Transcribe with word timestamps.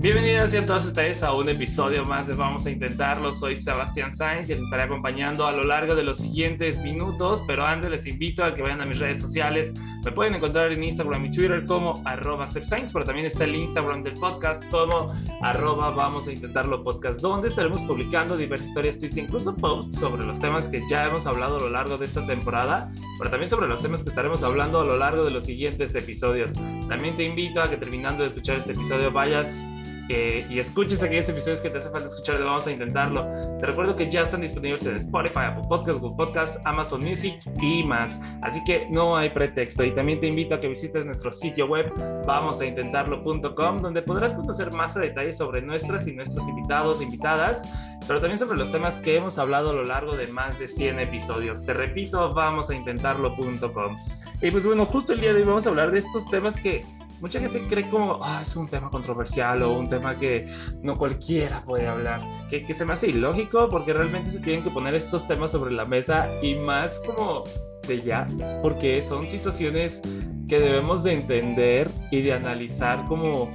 Bienvenidos 0.00 0.54
a 0.54 0.64
todos 0.64 0.86
ustedes 0.86 1.24
a 1.24 1.32
un 1.32 1.48
episodio 1.48 2.04
más 2.04 2.28
de 2.28 2.34
Vamos 2.34 2.64
a 2.66 2.70
Intentarlo. 2.70 3.32
Soy 3.32 3.56
Sebastián 3.56 4.14
Sainz 4.14 4.48
y 4.48 4.54
les 4.54 4.62
estaré 4.62 4.84
acompañando 4.84 5.44
a 5.44 5.50
lo 5.50 5.64
largo 5.64 5.96
de 5.96 6.04
los 6.04 6.18
siguientes 6.18 6.78
minutos, 6.78 7.42
pero 7.48 7.66
antes 7.66 7.90
les 7.90 8.06
invito 8.06 8.44
a 8.44 8.54
que 8.54 8.62
vayan 8.62 8.80
a 8.80 8.86
mis 8.86 9.00
redes 9.00 9.20
sociales. 9.20 9.74
Me 10.04 10.12
pueden 10.12 10.36
encontrar 10.36 10.70
en 10.70 10.84
Instagram 10.84 11.24
y 11.26 11.32
Twitter 11.32 11.66
como 11.66 12.00
arroba 12.04 12.46
Sainz, 12.46 12.92
pero 12.92 13.04
también 13.04 13.26
está 13.26 13.42
el 13.42 13.56
Instagram 13.56 14.04
del 14.04 14.14
podcast 14.14 14.70
como 14.70 15.12
arroba 15.42 15.90
Vamos 15.90 16.28
a 16.28 16.32
Intentarlo 16.32 16.84
Podcast, 16.84 17.20
donde 17.20 17.48
estaremos 17.48 17.82
publicando 17.82 18.36
diversas 18.36 18.68
historias, 18.68 19.00
tweets 19.00 19.16
e 19.16 19.22
incluso 19.22 19.56
posts 19.56 19.98
sobre 19.98 20.24
los 20.24 20.38
temas 20.38 20.68
que 20.68 20.80
ya 20.88 21.06
hemos 21.06 21.26
hablado 21.26 21.56
a 21.56 21.60
lo 21.60 21.70
largo 21.70 21.98
de 21.98 22.06
esta 22.06 22.24
temporada, 22.24 22.88
pero 23.18 23.30
también 23.30 23.50
sobre 23.50 23.66
los 23.66 23.82
temas 23.82 24.04
que 24.04 24.10
estaremos 24.10 24.44
hablando 24.44 24.80
a 24.80 24.84
lo 24.84 24.96
largo 24.96 25.24
de 25.24 25.32
los 25.32 25.44
siguientes 25.44 25.92
episodios. 25.96 26.52
También 26.88 27.16
te 27.16 27.24
invito 27.24 27.60
a 27.60 27.68
que 27.68 27.76
terminando 27.76 28.22
de 28.22 28.28
escuchar 28.28 28.58
este 28.58 28.74
episodio 28.74 29.10
vayas 29.10 29.68
eh, 30.08 30.46
y 30.48 30.58
escuches 30.58 31.02
aquellos 31.02 31.28
episodios 31.28 31.60
que 31.60 31.70
te 31.70 31.78
hace 31.78 31.90
falta 31.90 32.08
escuchar, 32.08 32.42
vamos 32.42 32.66
a 32.66 32.70
intentarlo. 32.70 33.26
Te 33.58 33.66
recuerdo 33.66 33.94
que 33.94 34.10
ya 34.10 34.22
están 34.22 34.40
disponibles 34.40 34.86
en 34.86 34.96
Spotify, 34.96 35.40
Apple 35.50 35.64
Podcasts, 35.68 36.00
Google 36.00 36.16
Podcasts, 36.16 36.60
Amazon 36.64 37.04
Music 37.04 37.38
y 37.60 37.84
más. 37.84 38.18
Así 38.42 38.62
que 38.64 38.86
no 38.90 39.16
hay 39.16 39.30
pretexto. 39.30 39.84
Y 39.84 39.94
también 39.94 40.20
te 40.20 40.28
invito 40.28 40.54
a 40.54 40.60
que 40.60 40.68
visites 40.68 41.04
nuestro 41.04 41.30
sitio 41.30 41.66
web, 41.66 41.92
vamos 42.26 42.60
a 42.60 42.66
intentarlo.com, 42.66 43.78
donde 43.78 44.02
podrás 44.02 44.34
conocer 44.34 44.72
más 44.72 44.96
a 44.96 45.00
detalle 45.00 45.32
sobre 45.32 45.62
nuestras 45.62 46.06
y 46.06 46.12
nuestros 46.12 46.48
invitados 46.48 47.02
invitadas, 47.02 47.62
pero 48.06 48.20
también 48.20 48.38
sobre 48.38 48.58
los 48.58 48.70
temas 48.70 48.98
que 48.98 49.16
hemos 49.16 49.38
hablado 49.38 49.70
a 49.70 49.72
lo 49.72 49.84
largo 49.84 50.16
de 50.16 50.26
más 50.28 50.58
de 50.58 50.68
100 50.68 51.00
episodios. 51.00 51.64
Te 51.64 51.74
repito, 51.74 52.32
vamos 52.32 52.70
a 52.70 52.74
intentarlo.com. 52.74 53.96
Y 54.40 54.50
pues 54.50 54.64
bueno, 54.64 54.86
justo 54.86 55.12
el 55.12 55.20
día 55.20 55.32
de 55.32 55.40
hoy 55.40 55.46
vamos 55.46 55.66
a 55.66 55.70
hablar 55.70 55.90
de 55.90 55.98
estos 55.98 56.28
temas 56.30 56.56
que 56.56 56.84
mucha 57.20 57.40
gente 57.40 57.62
cree 57.68 57.88
como, 57.90 58.18
ah, 58.22 58.40
es 58.42 58.54
un 58.56 58.68
tema 58.68 58.90
controversial 58.90 59.62
o 59.62 59.78
un 59.78 59.88
tema 59.88 60.16
que 60.16 60.48
no 60.82 60.94
cualquiera 60.96 61.62
puede 61.64 61.86
hablar, 61.86 62.22
que, 62.48 62.62
que 62.62 62.74
se 62.74 62.84
me 62.84 62.92
hace 62.92 63.08
ilógico 63.08 63.68
porque 63.68 63.92
realmente 63.92 64.30
se 64.30 64.40
tienen 64.40 64.62
que 64.62 64.70
poner 64.70 64.94
estos 64.94 65.26
temas 65.26 65.52
sobre 65.52 65.72
la 65.72 65.84
mesa 65.84 66.28
y 66.42 66.54
más 66.54 67.00
como 67.00 67.44
de 67.86 68.02
ya, 68.02 68.28
porque 68.62 69.02
son 69.02 69.28
situaciones 69.28 70.00
que 70.48 70.58
debemos 70.58 71.02
de 71.02 71.12
entender 71.12 71.90
y 72.10 72.22
de 72.22 72.32
analizar 72.32 73.04
como, 73.04 73.50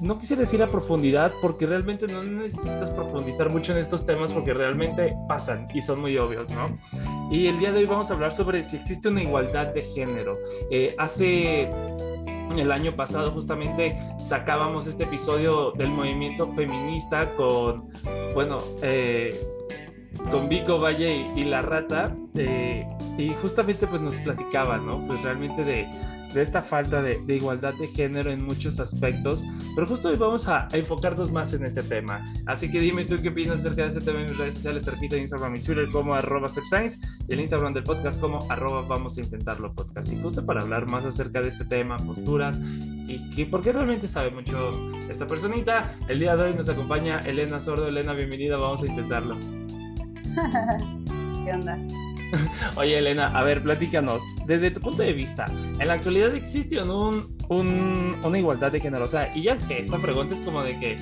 no 0.00 0.18
quisiera 0.18 0.42
decir 0.42 0.62
a 0.62 0.68
profundidad 0.68 1.32
porque 1.40 1.66
realmente 1.66 2.06
no 2.06 2.22
necesitas 2.22 2.90
profundizar 2.90 3.50
mucho 3.50 3.72
en 3.72 3.78
estos 3.78 4.04
temas 4.04 4.32
porque 4.32 4.54
realmente 4.54 5.14
pasan 5.28 5.68
y 5.74 5.80
son 5.80 6.00
muy 6.00 6.16
obvios, 6.16 6.50
¿no? 6.52 6.76
Y 7.30 7.46
el 7.46 7.58
día 7.58 7.72
de 7.72 7.80
hoy 7.80 7.86
vamos 7.86 8.10
a 8.10 8.14
hablar 8.14 8.32
sobre 8.32 8.62
si 8.62 8.76
existe 8.76 9.08
una 9.08 9.22
igualdad 9.22 9.68
de 9.68 9.82
género. 9.82 10.38
Eh, 10.70 10.94
hace 10.98 11.68
el 12.58 12.72
año 12.72 12.94
pasado 12.96 13.30
justamente 13.30 13.98
sacábamos 14.18 14.86
este 14.86 15.04
episodio 15.04 15.72
del 15.72 15.90
movimiento 15.90 16.48
feminista 16.52 17.30
con, 17.34 17.88
bueno, 18.34 18.58
eh, 18.82 19.38
con 20.30 20.48
Vico 20.48 20.78
Valle 20.78 21.26
y, 21.36 21.44
La 21.44 21.62
Rata, 21.62 22.14
eh, 22.34 22.86
y 23.18 23.30
justamente 23.34 23.86
pues 23.86 24.00
nos 24.00 24.16
platicaba, 24.16 24.78
¿no? 24.78 25.06
Pues 25.06 25.22
realmente 25.22 25.64
de 25.64 25.86
de 26.34 26.42
esta 26.42 26.62
falta 26.62 27.02
de, 27.02 27.20
igualdad 27.28 27.74
de 27.74 27.86
género 27.88 28.30
en 28.30 28.44
muchos 28.44 28.80
aspectos, 28.80 29.44
pero 29.74 29.86
justo 29.86 30.08
hoy 30.08 30.16
vamos 30.16 30.48
a, 30.48 30.68
enfocarnos 30.72 31.30
más 31.30 31.52
en 31.52 31.64
este 31.64 31.82
tema. 31.82 32.20
Así 32.46 32.70
que 32.70 32.80
dime 32.80 33.04
tú 33.04 33.16
qué 33.20 33.28
opinas 33.28 33.60
acerca 33.60 33.82
de 33.82 33.88
este 33.88 34.00
tema 34.00 34.20
en 34.20 34.26
mis 34.26 34.38
redes 34.38 34.54
sociales, 34.54 34.84
cerquita 34.84 35.16
de 35.16 35.22
Instagram 35.22 35.56
y 35.56 35.60
Twitter 35.60 35.90
como 35.90 36.14
arroba 36.14 36.48
y 36.48 37.32
el 37.32 37.40
Instagram 37.40 37.74
del 37.74 37.84
podcast 37.84 38.20
como 38.20 38.50
arroba 38.50 38.82
vamos 38.82 39.16
a 39.18 39.20
intentarlo 39.20 39.74
podcast. 39.74 40.12
Y 40.12 40.20
justo 40.20 40.44
para 40.44 40.62
hablar 40.62 40.86
más 40.86 41.04
acerca 41.04 41.40
de 41.40 41.50
este 41.50 41.64
tema, 41.64 41.96
posturas 41.98 42.58
y 42.60 43.30
que 43.30 43.46
porque 43.46 43.72
realmente 43.72 44.08
sabe 44.08 44.30
mucho 44.30 44.90
esta 45.10 45.26
personita, 45.26 45.96
el 46.08 46.20
día 46.20 46.36
de 46.36 46.44
hoy 46.44 46.54
nos 46.54 46.68
acompaña 46.68 47.20
Elena 47.20 47.60
Sordo. 47.60 47.88
Elena, 47.88 48.14
bienvenida, 48.14 48.56
vamos 48.56 48.82
a 48.82 48.86
intentarlo. 48.86 49.36
¿Qué 51.44 51.52
onda? 51.52 51.78
Oye, 52.76 52.98
Elena, 52.98 53.26
a 53.26 53.42
ver, 53.42 53.62
platícanos. 53.62 54.22
Desde 54.46 54.70
tu 54.70 54.80
punto 54.80 55.02
de 55.02 55.12
vista, 55.12 55.46
¿en 55.78 55.86
la 55.86 55.94
actualidad 55.94 56.34
existe 56.34 56.76
no 56.76 57.10
un, 57.48 58.16
una 58.22 58.38
igualdad 58.38 58.72
de 58.72 58.80
género? 58.80 59.04
O 59.04 59.08
sea, 59.08 59.30
y 59.34 59.42
ya 59.42 59.56
sé, 59.56 59.80
esta 59.80 59.98
pregunta 59.98 60.34
es 60.34 60.42
como 60.42 60.62
de 60.62 60.78
que, 60.78 60.96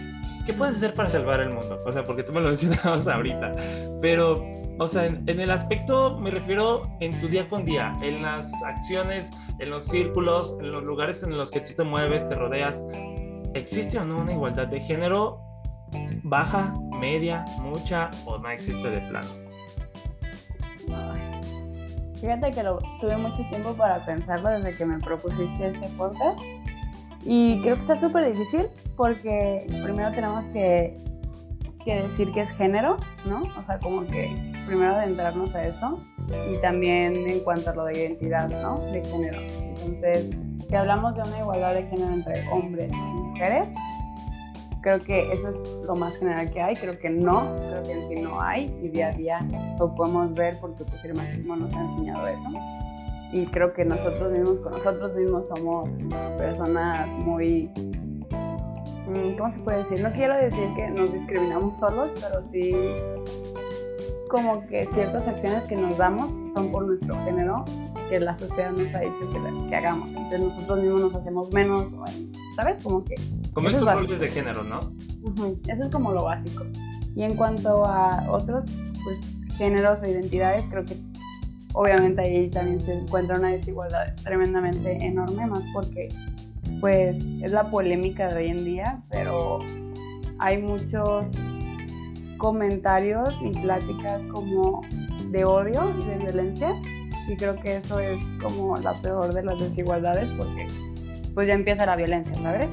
¿qué 0.46 0.52
puedes 0.52 0.76
hacer 0.76 0.94
para 0.94 1.08
salvar 1.08 1.40
el 1.40 1.50
mundo? 1.50 1.80
O 1.86 1.92
sea, 1.92 2.04
porque 2.04 2.22
tú 2.22 2.32
me 2.32 2.40
lo 2.40 2.46
mencionabas 2.48 3.06
ahorita. 3.06 3.52
Pero, 4.00 4.44
o 4.78 4.88
sea, 4.88 5.06
en, 5.06 5.28
el 5.28 5.50
aspecto, 5.50 6.18
me 6.18 6.30
refiero 6.30 6.82
en 7.00 7.18
tu 7.20 7.28
día 7.28 7.48
con 7.48 7.64
día, 7.64 7.92
en 8.02 8.22
las 8.22 8.50
acciones, 8.64 9.30
en 9.58 9.70
los 9.70 9.84
círculos, 9.84 10.56
en 10.60 10.72
los 10.72 10.82
lugares 10.82 11.22
en 11.22 11.36
los 11.36 11.50
que 11.50 11.60
tú 11.60 11.74
te 11.74 11.84
mueves, 11.84 12.26
te 12.26 12.34
rodeas. 12.34 12.84
¿Existe 13.54 13.98
o 13.98 14.04
no 14.04 14.18
una 14.18 14.32
igualdad 14.32 14.68
de 14.68 14.80
género? 14.80 15.40
¿Baja, 16.22 16.72
media, 17.00 17.44
mucha 17.60 18.10
o 18.26 18.38
no 18.38 18.50
existe 18.50 18.90
de 18.90 19.00
plano? 19.08 19.50
Fíjate 22.20 22.50
que 22.50 22.62
tuve 23.00 23.16
mucho 23.16 23.42
tiempo 23.48 23.72
para 23.72 24.04
pensarlo 24.04 24.50
desde 24.50 24.76
que 24.76 24.84
me 24.84 24.98
propusiste 24.98 25.68
este 25.68 25.88
podcast. 25.96 26.38
Y 27.24 27.60
creo 27.62 27.76
que 27.76 27.80
está 27.80 27.98
súper 27.98 28.32
difícil 28.32 28.68
porque 28.96 29.66
primero 29.82 30.10
tenemos 30.10 30.44
que, 30.48 30.98
que, 31.84 32.02
decir 32.02 32.30
que 32.32 32.42
es 32.42 32.50
género, 32.56 32.96
¿no? 33.26 33.40
O 33.40 33.62
sea, 33.66 33.78
como 33.78 34.06
que 34.06 34.30
primero 34.66 34.94
adentrarnos 34.94 35.54
a 35.54 35.62
eso. 35.62 35.98
Y 36.52 36.58
también 36.58 37.16
en 37.16 37.40
cuanto 37.40 37.70
a 37.70 37.74
lo 37.74 37.84
de 37.86 37.98
identidad, 37.98 38.48
¿no? 38.50 38.74
De 38.92 39.02
género. 39.02 39.40
Entonces, 39.40 40.30
si 40.68 40.76
hablamos 40.76 41.14
de 41.14 41.22
una 41.22 41.38
igualdad 41.38 41.74
de 41.74 41.82
género 41.84 42.12
entre 42.12 42.48
hombres 42.50 42.92
y 42.92 43.20
mujeres, 43.20 43.68
Creo 44.82 44.98
que 45.00 45.32
eso 45.32 45.48
es 45.50 45.84
lo 45.84 45.94
más 45.94 46.16
general 46.16 46.50
que 46.50 46.60
hay, 46.60 46.74
creo 46.74 46.98
que 46.98 47.10
no, 47.10 47.54
creo 47.56 47.82
que 47.82 47.92
en 47.92 48.08
sí 48.08 48.14
no 48.16 48.40
hay 48.40 48.64
y 48.82 48.88
día 48.88 49.08
a 49.08 49.12
día 49.12 49.48
lo 49.78 49.94
podemos 49.94 50.32
ver 50.34 50.58
porque 50.58 50.84
pues, 50.84 51.04
el 51.04 51.14
machismo 51.14 51.56
nos 51.56 51.72
ha 51.74 51.80
enseñado 51.80 52.26
eso. 52.26 52.48
Y 53.32 53.46
creo 53.46 53.72
que 53.74 53.84
nosotros 53.84 54.32
mismos, 54.32 54.58
con 54.60 54.72
nosotros 54.72 55.14
mismos 55.14 55.46
somos 55.48 55.88
personas 56.36 57.08
muy 57.24 57.70
mm, 59.06 59.36
¿cómo 59.38 59.52
se 59.52 59.58
puede 59.60 59.84
decir? 59.84 60.02
No 60.02 60.12
quiero 60.12 60.36
decir 60.36 60.68
que 60.74 60.88
nos 60.88 61.12
discriminamos 61.12 61.78
solos, 61.78 62.10
pero 62.20 62.42
sí 62.50 62.74
como 64.30 64.64
que 64.68 64.86
ciertas 64.94 65.26
acciones 65.26 65.64
que 65.64 65.76
nos 65.76 65.98
damos 65.98 66.32
son 66.54 66.70
por 66.70 66.86
nuestro 66.86 67.14
género, 67.24 67.64
que 68.10 68.20
la 68.20 68.36
sociedad 68.38 68.72
nos 68.72 68.94
ha 68.94 69.00
dicho 69.00 69.32
que, 69.32 69.68
que 69.70 69.76
hagamos. 69.76 70.08
Entonces 70.08 70.40
nosotros 70.40 70.82
mismos 70.82 71.00
nos 71.00 71.14
hacemos 71.14 71.52
menos, 71.52 71.84
¿sabes? 72.56 72.82
Como 72.82 73.04
que 73.04 73.14
como 73.52 73.68
estos 73.68 73.92
roles 73.92 74.20
de 74.20 74.28
género, 74.28 74.62
¿no? 74.64 74.80
Eso 75.66 75.84
es 75.84 75.88
como 75.90 76.12
lo 76.12 76.24
básico. 76.24 76.64
Y 77.16 77.22
en 77.22 77.36
cuanto 77.36 77.84
a 77.84 78.26
otros 78.30 78.64
pues, 79.04 79.18
géneros 79.56 80.02
o 80.02 80.06
identidades, 80.06 80.64
creo 80.70 80.84
que 80.84 80.96
obviamente 81.72 82.22
ahí 82.22 82.50
también 82.50 82.80
se 82.80 82.94
encuentra 82.94 83.38
una 83.38 83.48
desigualdad 83.48 84.14
tremendamente 84.22 84.92
enorme, 85.04 85.46
más 85.46 85.62
porque 85.72 86.08
pues 86.80 87.16
es 87.42 87.52
la 87.52 87.70
polémica 87.70 88.28
de 88.32 88.42
hoy 88.42 88.50
en 88.50 88.64
día, 88.64 89.02
pero 89.10 89.60
hay 90.38 90.62
muchos 90.62 91.26
comentarios 92.38 93.28
y 93.42 93.50
pláticas 93.60 94.24
como 94.26 94.82
de 95.30 95.44
odio 95.44 95.94
y 96.00 96.04
de 96.04 96.16
violencia 96.16 96.80
y 97.28 97.36
creo 97.36 97.56
que 97.56 97.76
eso 97.76 98.00
es 98.00 98.18
como 98.42 98.76
la 98.76 98.92
peor 98.94 99.32
de 99.32 99.42
las 99.42 99.58
desigualdades 99.58 100.28
porque 100.36 100.66
pues 101.34 101.46
ya 101.46 101.54
empieza 101.54 101.86
la 101.86 101.96
violencia, 101.96 102.34
¿sabes? 102.42 102.68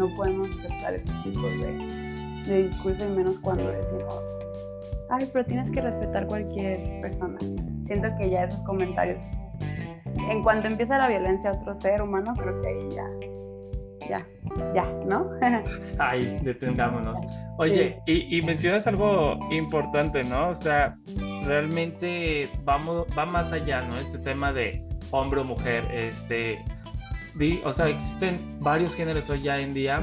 no 0.00 0.08
podemos 0.16 0.48
aceptar 0.58 0.94
esos 0.94 1.22
tipos 1.22 1.42
de, 1.42 2.50
de 2.50 2.62
discurso 2.68 3.04
y 3.06 3.16
menos 3.16 3.38
cuando 3.40 3.70
decimos, 3.70 4.22
ay, 5.10 5.28
pero 5.32 5.44
tienes 5.44 5.70
que 5.72 5.80
respetar 5.80 6.26
cualquier 6.26 7.00
persona. 7.02 7.38
Siento 7.86 8.08
que 8.18 8.30
ya 8.30 8.44
esos 8.44 8.60
comentarios, 8.60 9.18
en 10.30 10.42
cuanto 10.42 10.68
empieza 10.68 10.96
la 10.96 11.08
violencia 11.08 11.50
a 11.50 11.52
otro 11.52 11.78
ser 11.80 12.00
humano, 12.02 12.32
creo 12.34 12.60
que 12.62 12.68
ahí 12.68 12.88
ya, 12.90 13.06
ya, 14.08 14.26
ya, 14.74 14.84
¿no? 15.08 15.30
Ay, 15.98 16.38
detengámonos. 16.42 17.18
Oye, 17.58 18.00
y, 18.06 18.36
y, 18.36 18.42
mencionas 18.42 18.86
algo 18.86 19.38
importante, 19.50 20.24
¿no? 20.24 20.48
O 20.48 20.54
sea, 20.54 20.96
realmente 21.44 22.48
vamos, 22.64 23.06
va 23.16 23.26
más 23.26 23.52
allá, 23.52 23.82
¿no? 23.82 23.98
Este 23.98 24.18
tema 24.18 24.52
de 24.52 24.84
hombre 25.10 25.40
o 25.40 25.44
mujer, 25.44 25.84
este, 25.92 26.58
o 27.64 27.72
sea, 27.72 27.88
existen 27.88 28.38
varios 28.60 28.94
géneros 28.94 29.28
hoy 29.30 29.42
ya 29.42 29.58
en 29.58 29.74
día 29.74 30.02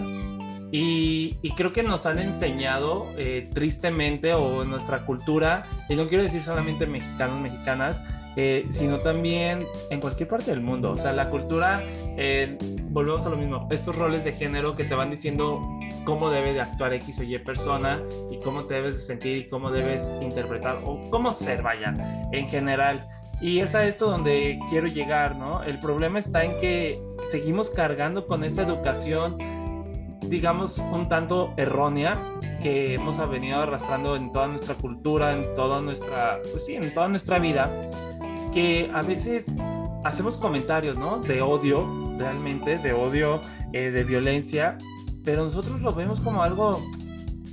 y, 0.72 1.38
creo 1.56 1.72
que 1.72 1.82
nos 1.82 2.06
han 2.06 2.20
enseñado 2.20 3.08
eh, 3.18 3.50
tristemente 3.54 4.34
o 4.34 4.64
en 4.64 4.70
nuestra 4.70 5.06
cultura, 5.06 5.66
y 5.88 5.96
no 5.96 6.08
quiero 6.08 6.24
decir 6.24 6.44
solamente 6.44 6.86
mexicanos, 6.86 7.40
mexicanas, 7.40 8.02
eh, 8.40 8.68
sino 8.70 9.00
también 9.00 9.66
en 9.90 10.00
cualquier 10.00 10.30
parte 10.30 10.52
del 10.52 10.62
mundo. 10.62 10.92
O 10.92 10.96
sea, 10.96 11.12
la 11.12 11.30
cultura, 11.32 11.82
eh, 12.18 12.56
volvemos 12.90 13.26
a 13.26 13.30
lo 13.30 13.36
mismo, 13.36 13.68
estos 13.72 13.96
roles 13.96 14.24
de 14.24 14.34
género 14.34 14.76
que 14.76 14.84
te 14.84 14.94
van 14.94 15.10
diciendo 15.10 15.60
cómo 16.06 16.30
debe 16.30 16.54
de 16.54 16.62
actuar 16.62 16.94
X 16.94 17.20
o 17.20 17.24
Y 17.24 17.40
persona 17.40 18.00
y 18.30 18.40
cómo 18.40 18.66
te 18.66 18.76
debes 18.76 18.94
de 18.94 19.02
sentir 19.02 19.38
y 19.38 19.50
cómo 19.50 19.72
debes 19.72 20.12
interpretar 20.22 20.78
o 20.86 21.10
cómo 21.10 21.34
ser, 21.34 21.64
vaya, 21.64 21.94
en 22.32 22.48
general. 22.48 23.08
Y 23.42 23.60
es 23.60 23.74
a 23.74 23.86
esto 23.86 24.10
donde 24.10 24.60
quiero 24.70 24.88
llegar, 24.88 25.36
¿no? 25.36 25.64
El 25.64 25.80
problema 25.80 26.20
está 26.20 26.44
en 26.44 26.58
que 26.60 27.02
seguimos 27.32 27.72
cargando 27.72 28.28
con 28.28 28.44
esa 28.44 28.62
educación 28.62 29.38
digamos, 30.30 30.80
un 30.80 31.08
tanto 31.08 31.54
errónea 31.58 32.22
que 32.62 32.96
hemos 32.96 33.18
venido 33.30 33.60
arrastrando 33.60 34.16
en 34.16 34.32
toda 34.32 34.48
nuestra 34.48 34.76
cultura, 34.76 35.34
en 35.34 35.54
toda 35.56 35.82
nuestra, 35.82 36.40
pues 36.52 36.66
sí, 36.66 36.76
en 36.76 36.94
toda 36.94 37.08
nuestra 37.08 37.40
vida, 37.40 37.72
que 38.58 38.90
a 38.92 39.04
veces 39.04 39.54
hacemos 40.04 40.36
comentarios, 40.36 40.98
¿no? 40.98 41.20
De 41.20 41.44
odio, 41.44 41.88
realmente, 42.18 42.80
de 42.80 42.92
odio, 42.92 43.40
eh, 43.72 43.92
de 43.92 44.04
violencia, 44.04 44.80
pero 45.24 45.44
nosotros 45.44 45.80
lo 45.82 45.92
vemos 45.92 46.20
como 46.22 46.42
algo, 46.42 46.84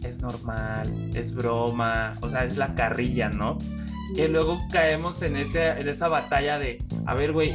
es 0.03 0.23
normal, 0.23 1.11
es 1.15 1.35
broma, 1.35 2.13
o 2.23 2.31
sea, 2.31 2.47
es 2.47 2.57
la 2.57 2.75
carrilla, 2.75 3.29
¿no? 3.29 3.59
Que 4.17 4.29
luego 4.29 4.59
caemos 4.73 5.21
en, 5.21 5.37
ese, 5.37 5.79
en 5.79 5.87
esa 5.91 6.09
batalla 6.09 6.59
de, 6.59 6.79
a 7.05 7.13
ver, 7.13 7.33
güey, 7.33 7.53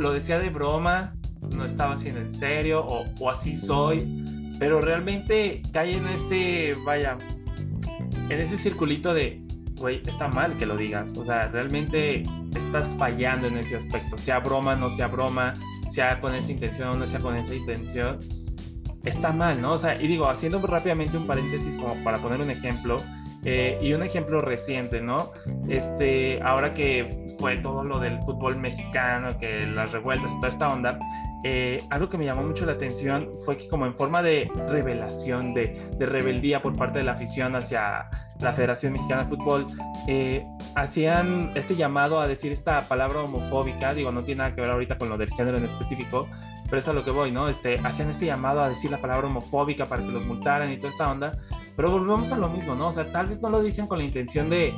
lo 0.00 0.12
decía 0.12 0.40
de 0.40 0.50
broma, 0.50 1.14
no 1.54 1.66
estaba 1.66 1.94
haciendo 1.94 2.20
en 2.22 2.34
serio, 2.34 2.84
o, 2.84 3.04
o 3.20 3.30
así 3.30 3.54
soy, 3.54 4.52
pero 4.58 4.80
realmente 4.80 5.62
cae 5.72 5.94
en 5.94 6.08
ese, 6.08 6.74
vaya, 6.84 7.18
en 8.28 8.40
ese 8.40 8.56
circulito 8.56 9.14
de, 9.14 9.40
güey, 9.80 10.02
está 10.06 10.28
mal 10.28 10.56
que 10.56 10.66
lo 10.66 10.76
digas, 10.76 11.16
o 11.16 11.24
sea, 11.24 11.48
realmente 11.48 12.22
estás 12.54 12.94
fallando 12.96 13.48
en 13.48 13.58
ese 13.58 13.76
aspecto, 13.76 14.16
sea 14.18 14.38
broma, 14.38 14.76
no 14.76 14.90
sea 14.90 15.08
broma, 15.08 15.54
sea 15.90 16.20
con 16.20 16.34
esa 16.34 16.52
intención 16.52 16.88
o 16.90 16.94
no 16.94 17.08
sea 17.08 17.18
con 17.18 17.34
esa 17.36 17.54
intención, 17.54 18.20
está 19.04 19.32
mal, 19.32 19.60
¿no? 19.60 19.72
O 19.72 19.78
sea, 19.78 20.00
y 20.00 20.06
digo, 20.06 20.28
haciendo 20.28 20.60
rápidamente 20.60 21.16
un 21.16 21.26
paréntesis 21.26 21.76
como 21.76 21.94
para 22.04 22.18
poner 22.18 22.40
un 22.40 22.50
ejemplo, 22.50 22.98
eh, 23.44 23.78
y 23.80 23.94
un 23.94 24.02
ejemplo 24.02 24.42
reciente, 24.42 25.00
¿no? 25.00 25.32
Este, 25.68 26.42
ahora 26.42 26.74
que 26.74 27.34
fue 27.38 27.56
todo 27.56 27.82
lo 27.84 27.98
del 27.98 28.20
fútbol 28.22 28.58
mexicano, 28.58 29.38
que 29.38 29.66
las 29.66 29.92
revueltas 29.92 30.34
toda 30.36 30.48
esta 30.48 30.68
onda, 30.68 30.98
eh, 31.42 31.82
algo 31.88 32.10
que 32.10 32.18
me 32.18 32.26
llamó 32.26 32.42
mucho 32.42 32.66
la 32.66 32.72
atención 32.72 33.30
fue 33.44 33.56
que 33.56 33.68
como 33.68 33.86
en 33.86 33.94
forma 33.94 34.22
de 34.22 34.50
revelación, 34.68 35.54
de, 35.54 35.90
rebeldía 35.98 36.60
por 36.60 36.76
parte 36.76 36.98
de 36.98 37.04
la 37.04 37.12
afición 37.12 37.56
hacia 37.56 38.10
la 38.40 38.52
Federación 38.52 38.92
Mexicana 38.92 39.22
de 39.22 39.28
Fútbol, 39.28 39.66
eh, 40.06 40.44
hacían 40.74 41.52
este 41.54 41.76
llamado 41.76 42.20
a 42.20 42.28
decir 42.28 42.52
esta 42.52 42.82
palabra 42.82 43.22
homofóbica, 43.22 43.94
digo, 43.94 44.12
no 44.12 44.22
tiene 44.22 44.40
nada 44.40 44.54
que 44.54 44.60
ver 44.60 44.70
ahorita 44.70 44.98
con 44.98 45.08
lo 45.08 45.16
del 45.16 45.30
género 45.30 45.56
en 45.56 45.64
específico, 45.64 46.28
pero 46.64 46.78
es 46.78 46.88
a 46.88 46.92
lo 46.92 47.04
que 47.04 47.10
voy, 47.10 47.32
¿no? 47.32 47.48
Este, 47.48 47.80
hacían 47.82 48.10
este 48.10 48.26
llamado 48.26 48.62
a 48.62 48.68
decir 48.68 48.90
la 48.90 49.00
palabra 49.00 49.26
homofóbica 49.26 49.86
para 49.86 50.02
que 50.02 50.10
los 50.10 50.26
multaran 50.26 50.70
y 50.70 50.76
toda 50.76 50.90
esta 50.90 51.10
onda, 51.10 51.32
pero 51.74 51.90
volvemos 51.90 52.32
a 52.32 52.36
lo 52.38 52.48
mismo, 52.50 52.74
¿no? 52.74 52.88
O 52.88 52.92
sea, 52.92 53.10
tal 53.10 53.26
vez 53.26 53.40
no 53.40 53.48
lo 53.48 53.62
dicen 53.62 53.86
con 53.86 53.98
la 53.98 54.04
intención 54.04 54.50
de, 54.50 54.74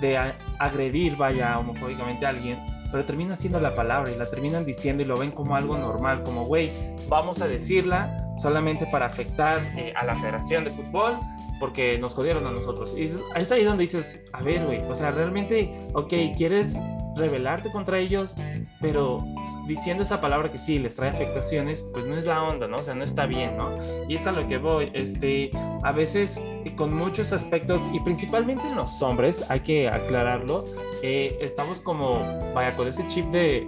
de 0.00 0.16
agredir, 0.58 1.16
vaya, 1.16 1.58
homofóbicamente 1.58 2.24
a 2.24 2.28
alguien, 2.30 2.58
pero 2.94 3.04
termina 3.04 3.34
siendo 3.34 3.58
la 3.58 3.74
palabra 3.74 4.12
y 4.12 4.14
la 4.16 4.30
terminan 4.30 4.64
diciendo 4.64 5.02
y 5.02 5.06
lo 5.06 5.16
ven 5.16 5.32
como 5.32 5.56
algo 5.56 5.76
normal, 5.76 6.22
como, 6.22 6.44
güey, 6.44 6.70
vamos 7.08 7.42
a 7.42 7.48
decirla 7.48 8.16
solamente 8.40 8.86
para 8.86 9.06
afectar 9.06 9.58
eh, 9.76 9.92
a 9.96 10.06
la 10.06 10.14
Federación 10.14 10.64
de 10.64 10.70
Fútbol 10.70 11.14
porque 11.58 11.98
nos 11.98 12.14
jodieron 12.14 12.46
a 12.46 12.52
nosotros. 12.52 12.94
Y 12.96 13.02
es 13.02 13.50
ahí 13.50 13.64
donde 13.64 13.82
dices, 13.82 14.20
a 14.32 14.44
ver, 14.44 14.64
güey, 14.64 14.80
o 14.88 14.94
sea, 14.94 15.10
realmente, 15.10 15.74
ok, 15.94 16.14
quieres 16.36 16.78
rebelarte 17.16 17.70
contra 17.70 17.98
ellos, 17.98 18.34
pero 18.80 19.24
diciendo 19.66 20.02
esa 20.02 20.20
palabra 20.20 20.50
que 20.50 20.58
sí 20.58 20.78
les 20.78 20.96
trae 20.96 21.10
afectaciones, 21.10 21.84
pues 21.92 22.06
no 22.06 22.16
es 22.16 22.24
la 22.26 22.42
onda, 22.42 22.66
¿no? 22.66 22.76
O 22.76 22.82
sea, 22.82 22.94
no 22.94 23.04
está 23.04 23.26
bien, 23.26 23.56
¿no? 23.56 23.70
Y 24.08 24.16
es 24.16 24.26
a 24.26 24.32
lo 24.32 24.46
que 24.46 24.58
voy, 24.58 24.90
este, 24.94 25.50
a 25.82 25.92
veces 25.92 26.42
con 26.76 26.94
muchos 26.94 27.32
aspectos 27.32 27.82
y 27.92 28.00
principalmente 28.00 28.66
en 28.66 28.76
los 28.76 29.00
hombres, 29.02 29.44
hay 29.48 29.60
que 29.60 29.88
aclararlo, 29.88 30.64
eh, 31.02 31.38
estamos 31.40 31.80
como, 31.80 32.20
vaya, 32.54 32.76
con 32.76 32.88
ese 32.88 33.06
chip 33.06 33.26
de, 33.26 33.66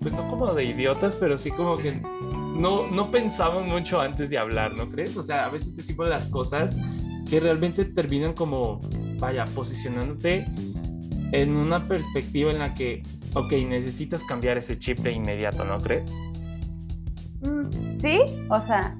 pues 0.00 0.12
no 0.14 0.28
como 0.28 0.52
de 0.54 0.64
idiotas, 0.64 1.14
pero 1.14 1.38
sí 1.38 1.50
como 1.50 1.76
que 1.76 1.92
no, 1.92 2.86
no 2.86 3.10
pensamos 3.10 3.64
mucho 3.66 4.00
antes 4.00 4.30
de 4.30 4.38
hablar, 4.38 4.74
¿no 4.74 4.88
crees? 4.90 5.16
O 5.16 5.22
sea, 5.22 5.46
a 5.46 5.48
veces 5.48 5.74
decimos 5.74 6.08
las 6.08 6.26
cosas 6.26 6.76
que 7.28 7.40
realmente 7.40 7.84
terminan 7.84 8.34
como, 8.34 8.80
vaya, 9.18 9.44
posicionándote 9.54 10.44
en 11.32 11.56
una 11.56 11.86
perspectiva 11.86 12.52
en 12.52 12.58
la 12.58 12.74
que, 12.74 13.02
ok, 13.34 13.52
necesitas 13.68 14.22
cambiar 14.24 14.58
ese 14.58 14.78
chip 14.78 14.98
de 14.98 15.12
inmediato, 15.12 15.64
¿no 15.64 15.78
crees? 15.78 16.10
Mm, 17.40 17.98
sí, 18.00 18.18
o 18.48 18.66
sea, 18.66 18.96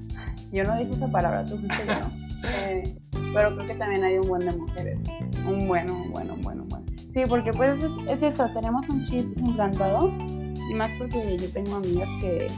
yo 0.50 0.64
no 0.64 0.76
dije 0.78 0.92
esa 0.92 1.08
palabra, 1.08 1.46
tú 1.46 1.56
fuiste 1.58 1.86
yo. 1.86 1.94
Eh, 2.44 2.82
pero 3.32 3.54
creo 3.54 3.66
que 3.68 3.74
también 3.74 4.02
hay 4.02 4.18
un 4.18 4.26
buen 4.26 4.44
de 4.44 4.50
mujeres. 4.56 4.98
Un 5.46 5.68
bueno, 5.68 5.94
un 5.94 6.10
bueno, 6.10 6.34
un 6.34 6.40
bueno, 6.40 6.62
un 6.64 6.68
bueno. 6.68 6.86
Sí, 7.14 7.22
porque 7.28 7.52
pues 7.52 7.78
es, 7.78 7.90
es 8.10 8.34
eso, 8.34 8.48
tenemos 8.52 8.88
un 8.88 9.04
chip 9.04 9.38
implantado 9.38 10.12
y 10.68 10.74
más 10.74 10.90
porque 10.98 11.36
yo 11.38 11.48
tengo 11.50 11.76
amigas 11.76 12.08
que, 12.20 12.48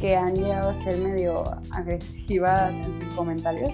que 0.00 0.16
han 0.16 0.34
llegado 0.34 0.70
a 0.70 0.84
ser 0.84 0.96
medio 0.96 1.44
agresivas 1.72 2.72
en 2.72 3.02
sus 3.02 3.14
comentarios 3.14 3.70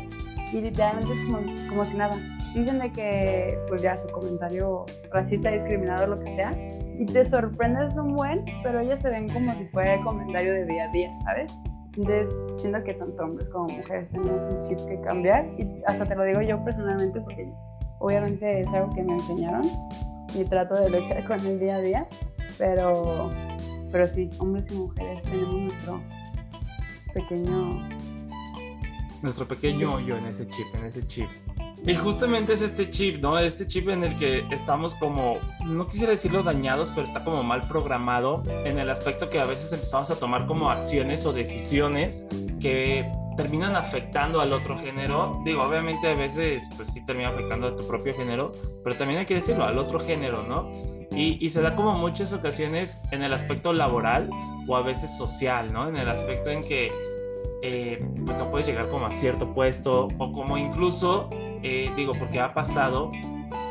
y 0.52 0.60
literalmente 0.60 1.12
es 1.12 1.32
como, 1.32 1.68
como 1.68 1.84
si 1.84 1.96
nada 1.96 2.16
dicen 2.54 2.78
de 2.78 2.90
que 2.92 3.58
pues 3.68 3.82
ya 3.82 3.96
su 3.96 4.08
comentario 4.08 4.84
racista, 5.12 5.50
discriminado, 5.50 6.06
lo 6.06 6.20
que 6.20 6.36
sea, 6.36 6.50
y 6.98 7.06
te 7.06 7.24
sorprendes 7.24 7.94
un 7.96 8.14
buen, 8.14 8.44
pero 8.62 8.80
ellos 8.80 9.00
se 9.00 9.08
ven 9.08 9.28
como 9.28 9.54
si 9.56 9.64
fuera 9.68 10.02
comentario 10.02 10.52
de 10.52 10.66
día 10.66 10.84
a 10.84 10.88
día, 10.88 11.10
¿sabes? 11.24 11.52
Entonces, 11.96 12.28
siento 12.56 12.82
que 12.84 12.94
tanto 12.94 13.24
hombres 13.24 13.48
como 13.48 13.66
mujeres 13.68 14.08
tenemos 14.10 14.54
un 14.54 14.60
chip 14.62 14.78
que 14.86 15.00
cambiar, 15.00 15.46
y 15.58 15.82
hasta 15.86 16.04
te 16.04 16.14
lo 16.14 16.24
digo 16.24 16.40
yo 16.42 16.62
personalmente, 16.64 17.20
porque 17.20 17.50
obviamente 17.98 18.60
es 18.60 18.66
algo 18.68 18.90
que 18.90 19.02
me 19.02 19.14
enseñaron 19.14 19.62
y 20.34 20.44
trato 20.44 20.74
de 20.74 20.90
luchar 20.90 21.24
con 21.26 21.40
el 21.46 21.58
día 21.58 21.76
a 21.76 21.80
día, 21.80 22.06
pero, 22.58 23.30
pero 23.90 24.06
sí, 24.06 24.28
hombres 24.38 24.70
y 24.70 24.74
mujeres 24.74 25.22
tenemos 25.22 25.54
nuestro 25.54 26.00
pequeño... 27.14 27.88
Nuestro 29.22 29.46
pequeño 29.46 29.94
hoyo 29.94 30.16
en 30.16 30.26
ese 30.26 30.48
chip, 30.48 30.66
en 30.76 30.84
ese 30.84 31.06
chip. 31.06 31.28
Y 31.86 31.94
justamente 31.94 32.52
es 32.52 32.62
este 32.62 32.90
chip, 32.90 33.22
¿no? 33.22 33.38
Este 33.38 33.66
chip 33.66 33.88
en 33.88 34.04
el 34.04 34.16
que 34.16 34.44
estamos 34.50 34.94
como, 34.96 35.38
no 35.64 35.86
quisiera 35.86 36.12
decirlo 36.12 36.42
dañados, 36.42 36.90
pero 36.90 37.06
está 37.06 37.24
como 37.24 37.42
mal 37.42 37.66
programado 37.68 38.42
en 38.64 38.78
el 38.78 38.90
aspecto 38.90 39.30
que 39.30 39.40
a 39.40 39.44
veces 39.44 39.72
empezamos 39.72 40.10
a 40.10 40.16
tomar 40.16 40.46
como 40.46 40.70
acciones 40.70 41.24
o 41.24 41.32
decisiones 41.32 42.24
que 42.60 43.10
terminan 43.36 43.74
afectando 43.76 44.40
al 44.42 44.52
otro 44.52 44.76
género. 44.76 45.40
Digo, 45.44 45.62
obviamente 45.62 46.08
a 46.08 46.14
veces 46.14 46.68
pues 46.76 46.92
sí 46.92 47.04
termina 47.06 47.30
afectando 47.30 47.68
a 47.68 47.76
tu 47.76 47.86
propio 47.86 48.14
género, 48.14 48.52
pero 48.84 48.96
también 48.96 49.20
hay 49.20 49.26
que 49.26 49.36
decirlo, 49.36 49.64
al 49.64 49.78
otro 49.78 49.98
género, 49.98 50.42
¿no? 50.42 50.70
Y, 51.12 51.44
y, 51.44 51.50
se 51.50 51.60
da 51.60 51.74
como 51.74 51.94
muchas 51.94 52.32
ocasiones 52.32 53.00
en 53.10 53.24
el 53.24 53.32
aspecto 53.32 53.72
laboral 53.72 54.30
o 54.68 54.76
a 54.76 54.82
veces 54.82 55.10
social, 55.16 55.72
¿no? 55.72 55.88
En 55.88 55.96
el 55.96 56.08
aspecto 56.08 56.50
en 56.50 56.60
que 56.60 56.92
eh, 57.62 58.04
pues 58.24 58.38
no 58.38 58.50
puedes 58.50 58.66
llegar 58.66 58.88
como 58.88 59.06
a 59.06 59.12
cierto 59.12 59.52
puesto 59.52 60.08
o 60.18 60.32
como 60.32 60.56
incluso, 60.56 61.28
eh, 61.62 61.90
digo, 61.96 62.12
porque 62.18 62.40
ha 62.40 62.54
pasado 62.54 63.12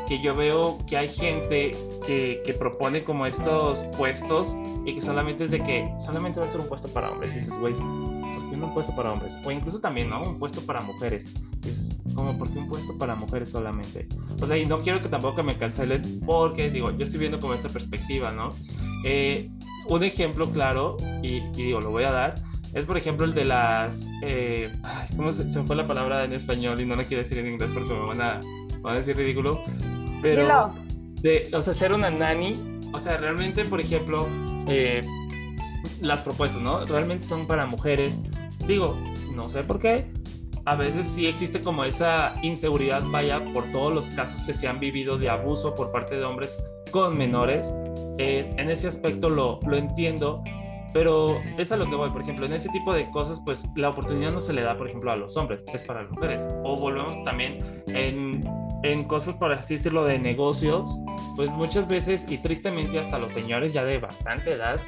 que 0.06 0.20
yo 0.20 0.34
veo 0.34 0.78
que 0.88 0.96
hay 0.96 1.08
gente 1.08 1.70
que, 2.04 2.42
que, 2.44 2.52
propone 2.52 3.04
como 3.04 3.26
estos 3.26 3.84
puestos 3.96 4.56
y 4.84 4.96
que 4.96 5.00
solamente 5.00 5.44
es 5.44 5.52
de 5.52 5.62
que 5.62 5.84
solamente 5.98 6.40
va 6.40 6.46
a 6.46 6.48
ser 6.48 6.60
un 6.60 6.66
puesto 6.66 6.88
para 6.88 7.10
hombres. 7.10 7.32
Y 7.32 7.38
dices, 7.38 7.56
güey, 7.56 7.74
¿por 7.74 8.50
qué 8.50 8.56
no 8.56 8.66
un 8.66 8.74
puesto 8.74 8.94
para 8.96 9.12
hombres? 9.12 9.38
O 9.44 9.52
incluso 9.52 9.80
también, 9.80 10.10
¿no? 10.10 10.22
Un 10.24 10.38
puesto 10.40 10.62
para 10.62 10.80
mujeres. 10.80 11.32
Es 11.64 11.88
como, 12.12 12.36
¿por 12.36 12.50
qué 12.50 12.58
un 12.58 12.68
puesto 12.68 12.98
para 12.98 13.14
mujeres 13.14 13.50
solamente? 13.50 14.08
O 14.42 14.46
sea, 14.48 14.58
y 14.58 14.66
no 14.66 14.80
quiero 14.80 15.00
que 15.00 15.08
tampoco 15.08 15.44
me 15.44 15.56
cancelen 15.56 16.20
porque, 16.26 16.70
digo, 16.70 16.90
yo 16.90 17.04
estoy 17.04 17.20
viendo 17.20 17.38
como 17.38 17.54
esta 17.54 17.68
perspectiva, 17.68 18.32
¿no? 18.32 18.52
Eh, 19.04 19.48
un 19.88 20.02
ejemplo 20.02 20.50
claro, 20.50 20.96
y, 21.22 21.36
y 21.36 21.50
digo, 21.52 21.80
lo 21.80 21.92
voy 21.92 22.02
a 22.02 22.10
dar, 22.10 22.34
es 22.74 22.84
por 22.84 22.96
ejemplo 22.96 23.26
el 23.26 23.34
de 23.34 23.44
las 23.44 24.06
eh, 24.22 24.72
¿cómo 25.16 25.32
se, 25.32 25.44
me 25.44 25.66
fue 25.66 25.76
la 25.76 25.86
palabra 25.86 26.24
en 26.24 26.32
español 26.32 26.80
y 26.80 26.86
no 26.86 26.94
la 26.96 27.04
quiero 27.04 27.22
decir 27.22 27.38
en 27.38 27.48
inglés 27.48 27.70
porque 27.74 27.92
me 27.92 28.06
van 28.06 28.20
a, 28.20 28.40
van 28.80 28.96
a 28.96 28.98
decir 28.98 29.16
ridículo 29.16 29.62
pero 30.22 30.72
de 31.22 31.50
o 31.52 31.62
sea 31.62 31.74
ser 31.74 31.92
una 31.92 32.10
nani 32.10 32.54
o 32.92 33.00
sea 33.00 33.16
realmente 33.16 33.64
por 33.64 33.80
ejemplo 33.80 34.28
eh, 34.68 35.00
las 36.00 36.22
propuestas 36.22 36.60
no 36.62 36.84
realmente 36.86 37.26
son 37.26 37.46
para 37.46 37.66
mujeres. 37.66 38.18
Digo 38.66 38.96
no 39.34 39.48
sé 39.48 39.62
por 39.62 39.78
qué. 39.78 40.10
A 40.66 40.76
veces 40.76 41.06
sí 41.06 41.26
existe 41.26 41.60
como 41.62 41.84
esa 41.84 42.34
inseguridad 42.42 43.02
vaya 43.06 43.40
por 43.52 43.64
todos 43.72 43.92
los 43.92 44.10
casos 44.10 44.42
que 44.42 44.52
se 44.52 44.68
han 44.68 44.78
vivido 44.78 45.16
de 45.16 45.30
abuso 45.30 45.74
por 45.74 45.90
parte 45.90 46.16
de 46.16 46.24
hombres 46.24 46.58
con 46.90 47.16
menores. 47.16 47.72
Eh, 48.18 48.50
en 48.58 48.70
ese 48.70 48.86
aspecto 48.86 49.30
lo, 49.30 49.58
lo 49.66 49.76
entiendo 49.76 50.42
pero 50.92 51.40
es 51.56 51.70
a 51.72 51.76
lo 51.76 51.86
que 51.86 51.94
voy, 51.94 52.10
por 52.10 52.22
ejemplo, 52.22 52.46
en 52.46 52.52
ese 52.52 52.68
tipo 52.70 52.92
de 52.92 53.10
cosas, 53.10 53.40
pues 53.44 53.68
la 53.76 53.90
oportunidad 53.90 54.32
no 54.32 54.40
se 54.40 54.52
le 54.52 54.62
da, 54.62 54.76
por 54.76 54.88
ejemplo, 54.88 55.12
a 55.12 55.16
los 55.16 55.36
hombres, 55.36 55.64
es 55.72 55.82
para 55.82 56.02
las 56.02 56.10
mujeres. 56.10 56.48
O 56.64 56.76
volvemos 56.76 57.22
también 57.22 57.82
en, 57.88 58.40
en 58.82 59.04
cosas, 59.04 59.34
por 59.36 59.52
así 59.52 59.74
decirlo, 59.74 60.04
de 60.04 60.18
negocios, 60.18 60.98
pues 61.36 61.50
muchas 61.50 61.86
veces, 61.86 62.26
y 62.28 62.38
tristemente 62.38 62.98
hasta 62.98 63.18
los 63.18 63.32
señores 63.32 63.72
ya 63.72 63.84
de 63.84 63.98
bastante 63.98 64.52
edad, 64.52 64.80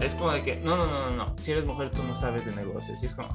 es 0.00 0.14
como 0.14 0.32
de 0.32 0.42
que, 0.42 0.56
no, 0.56 0.76
no, 0.76 0.86
no, 0.86 1.10
no, 1.10 1.16
no, 1.16 1.38
si 1.38 1.52
eres 1.52 1.66
mujer 1.66 1.90
tú 1.90 2.02
no 2.02 2.16
sabes 2.16 2.46
de 2.46 2.54
negocios. 2.54 3.02
Y 3.02 3.06
es 3.06 3.14
como, 3.14 3.28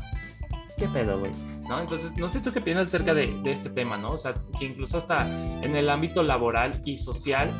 ¿qué 0.77 0.87
pedo, 0.87 1.19
güey? 1.19 1.31
¿No? 1.67 1.79
Entonces, 1.79 2.17
no 2.17 2.27
sé 2.27 2.39
tú 2.39 2.51
qué 2.51 2.61
piensas 2.61 2.87
acerca 2.87 3.13
de, 3.13 3.27
de 3.43 3.51
este 3.51 3.69
tema, 3.69 3.97
¿no? 3.97 4.09
O 4.09 4.17
sea, 4.17 4.33
que 4.57 4.65
incluso 4.65 4.97
hasta 4.97 5.27
en 5.61 5.75
el 5.75 5.89
ámbito 5.89 6.23
laboral 6.23 6.81
y 6.85 6.97
social 6.97 7.53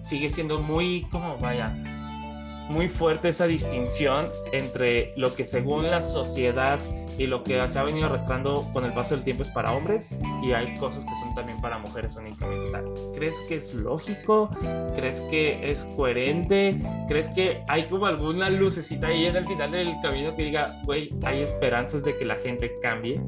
sigue 0.00 0.30
siendo 0.30 0.58
muy, 0.58 1.06
como 1.10 1.36
vaya, 1.38 1.74
muy 2.68 2.88
fuerte 2.88 3.28
esa 3.28 3.46
distinción 3.46 4.28
entre 4.52 5.12
lo 5.16 5.34
que 5.34 5.44
según 5.44 5.90
la 5.90 6.02
sociedad 6.02 6.78
y 7.18 7.26
lo 7.26 7.42
que 7.42 7.66
se 7.68 7.78
ha 7.78 7.82
venido 7.82 8.06
arrastrando 8.06 8.68
con 8.72 8.84
el 8.84 8.92
paso 8.92 9.14
del 9.14 9.24
tiempo 9.24 9.42
es 9.42 9.50
para 9.50 9.72
hombres 9.72 10.18
y 10.42 10.52
hay 10.52 10.74
cosas 10.74 11.04
que 11.04 11.14
son 11.22 11.34
también 11.34 11.60
para 11.60 11.78
mujeres 11.78 12.16
únicamente. 12.16 12.78
O 12.78 13.12
¿crees 13.12 13.36
que 13.48 13.56
es 13.56 13.72
lógico? 13.74 14.50
¿Crees 14.94 15.20
que 15.22 15.70
es 15.70 15.84
coherente? 15.96 16.78
¿Crees 17.08 17.30
que 17.30 17.62
hay 17.68 17.86
como 17.88 18.06
alguna 18.06 18.50
lucecita 18.50 19.08
ahí 19.08 19.26
en 19.26 19.36
el 19.36 19.46
final 19.46 19.70
del 19.70 19.94
camino 20.02 20.34
que 20.36 20.42
diga, 20.44 20.66
güey, 20.84 21.10
hay 21.24 21.42
esperanzas 21.42 22.04
de 22.04 22.16
que 22.16 22.24
la 22.24 22.36
gente 22.36 22.72
cambie? 22.82 23.20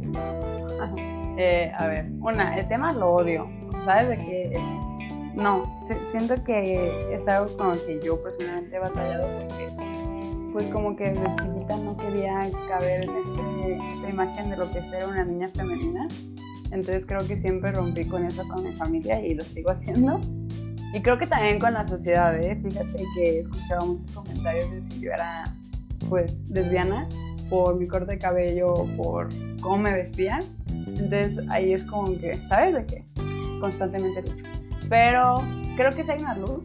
Eh, 1.39 1.73
a 1.79 1.87
ver, 1.87 2.07
una, 2.21 2.59
el 2.59 2.69
tema 2.69 2.93
lo 2.93 3.13
odio. 3.13 3.49
¿Sabes 3.85 4.19
qué? 4.19 4.53
No, 5.39 5.63
siento 6.11 6.35
que 6.43 7.15
es 7.15 7.29
algo 7.29 7.57
con 7.57 7.69
lo 7.77 7.87
que 7.87 8.01
yo 8.03 8.21
personalmente 8.21 8.75
he 8.75 8.81
batallado 8.81 9.29
porque 9.39 9.69
pues 10.53 10.67
como 10.73 10.97
que 10.97 11.05
desde 11.05 11.37
chiquita 11.37 11.77
no 11.77 11.97
quería 11.97 12.51
caber 12.67 13.05
en 13.05 13.11
este, 13.11 13.75
esta 13.95 14.11
imagen 14.11 14.51
de 14.51 14.57
lo 14.57 14.69
que 14.73 14.81
es 14.81 14.91
ser 14.91 15.07
una 15.07 15.25
niña 15.25 15.49
femenina. 15.55 16.09
Entonces 16.73 17.05
creo 17.07 17.21
que 17.21 17.41
siempre 17.41 17.71
rompí 17.71 18.05
con 18.05 18.25
eso 18.25 18.43
con 18.49 18.65
mi 18.65 18.73
familia 18.73 19.25
y 19.25 19.35
lo 19.35 19.45
sigo 19.45 19.71
haciendo. 19.71 20.21
Y 20.93 21.01
creo 21.03 21.17
que 21.19 21.27
también 21.29 21.61
con 21.61 21.73
la 21.73 21.87
sociedad, 21.87 22.37
¿eh? 22.37 22.59
Fíjate 22.61 23.05
que 23.15 23.23
he 23.23 23.41
escuchado 23.41 23.87
muchos 23.87 24.11
comentarios 24.11 24.71
de 24.73 24.91
si 24.91 25.01
yo 25.03 25.13
era 25.13 25.45
pues 26.09 26.37
lesbiana 26.49 27.09
por 27.49 27.77
mi 27.77 27.87
corte 27.87 28.15
de 28.15 28.19
cabello, 28.19 28.75
por 28.97 29.29
cómo 29.63 29.79
me 29.79 29.93
vestía. 29.93 30.41
Entonces 30.69 31.39
ahí 31.49 31.75
es 31.75 31.85
como 31.85 32.19
que, 32.19 32.35
¿sabes 32.49 32.75
de 32.75 32.87
qué? 32.87 33.05
Constantemente 33.61 34.23
lucho. 34.23 34.48
Pero 34.89 35.37
creo 35.77 35.91
que 35.91 36.03
si 36.03 36.11
hay 36.11 36.21
una 36.21 36.37
luz, 36.37 36.65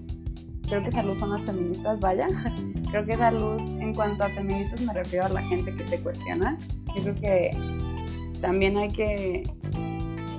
creo 0.68 0.82
que 0.82 0.90
esa 0.90 1.04
luz 1.04 1.20
son 1.20 1.32
las 1.32 1.42
feministas, 1.44 2.00
vaya. 2.00 2.28
Creo 2.92 3.06
que 3.06 3.14
esa 3.14 3.32
luz, 3.32 3.62
en 3.80 3.92
cuanto 3.96 4.24
a 4.24 4.30
feministas, 4.30 4.80
me 4.82 4.94
refiero 4.94 5.26
a 5.26 5.30
la 5.30 5.42
gente 5.42 5.76
que 5.76 5.88
se 5.88 6.00
cuestiona. 6.00 6.56
Yo 6.96 7.02
creo 7.02 7.16
que 7.16 7.52
también 8.40 8.78
hay 8.78 8.90
que 8.90 9.42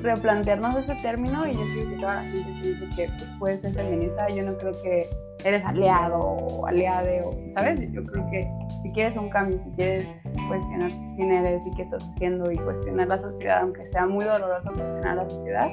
replantearnos 0.04 0.76
ese 0.76 0.94
término 1.02 1.48
y 1.48 1.54
yo 1.54 1.62
creo 1.62 1.90
que 1.90 1.96
toda 1.96 2.14
la 2.16 2.22
gente 2.22 2.60
que 2.62 2.68
dice 2.68 2.88
que 2.94 3.10
pues, 3.40 3.60
ser 3.62 3.74
feminista, 3.74 4.28
yo 4.28 4.44
no 4.44 4.56
creo 4.58 4.72
que 4.82 5.08
eres 5.44 5.64
aliado 5.64 6.18
o 6.18 6.66
aliade 6.66 7.22
o, 7.22 7.30
¿sabes? 7.54 7.80
Yo 7.90 8.04
creo 8.04 8.30
que 8.30 8.48
si 8.82 8.92
quieres 8.92 9.16
un 9.16 9.30
cambio, 9.30 9.58
si 9.64 9.70
quieres 9.70 10.06
cuestionar 10.48 10.90
quién 11.16 11.32
eres 11.32 11.66
y 11.66 11.70
qué 11.72 11.82
estás 11.82 12.08
haciendo 12.10 12.52
y 12.52 12.56
cuestionar 12.56 13.08
la 13.08 13.18
sociedad, 13.18 13.62
aunque 13.62 13.86
sea 13.90 14.06
muy 14.06 14.24
doloroso 14.24 14.72
cuestionar 14.72 15.16
la 15.16 15.28
sociedad, 15.28 15.68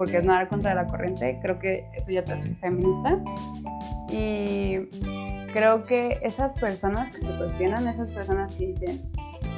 porque 0.00 0.16
es 0.16 0.24
nada 0.24 0.48
contra 0.48 0.74
la 0.74 0.86
corriente, 0.86 1.38
creo 1.42 1.58
que 1.58 1.84
eso 1.92 2.10
ya 2.10 2.24
te 2.24 2.32
hace 2.32 2.54
feminista. 2.54 3.18
Y 4.08 4.78
creo 5.52 5.84
que 5.84 6.18
esas 6.22 6.58
personas 6.58 7.14
que 7.14 7.20
se 7.20 7.36
cuestionan, 7.36 7.86
esas 7.86 8.08
personas 8.08 8.50
que 8.54 8.68
dicen, 8.68 9.02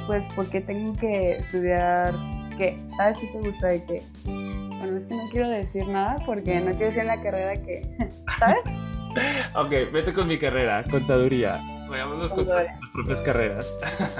pues, 0.05 0.21
¿por 0.35 0.49
qué 0.49 0.59
tengo 0.59 0.91
que 0.99 1.37
estudiar 1.37 2.13
qué? 2.57 2.77
¿Sabes 2.97 3.19
qué 3.19 3.27
te 3.27 3.47
gusta 3.47 3.67
de 3.69 3.83
qué? 3.85 4.03
Bueno, 4.25 4.97
es 4.97 5.05
que 5.05 5.15
no 5.15 5.29
quiero 5.31 5.47
decir 5.47 5.87
nada 5.87 6.17
porque 6.25 6.59
no 6.59 6.71
quiero 6.71 6.87
decir 6.87 7.05
la 7.05 7.21
carrera 7.21 7.53
que, 7.53 7.81
¿sabes? 8.37 8.63
ok, 9.55 9.93
vete 9.93 10.11
con 10.11 10.27
mi 10.27 10.37
carrera, 10.37 10.83
contaduría. 10.91 11.61
Vayámonos 11.89 12.33
con 12.33 12.49
las 12.49 12.67
propias 12.91 13.21
carreras. 13.21 13.77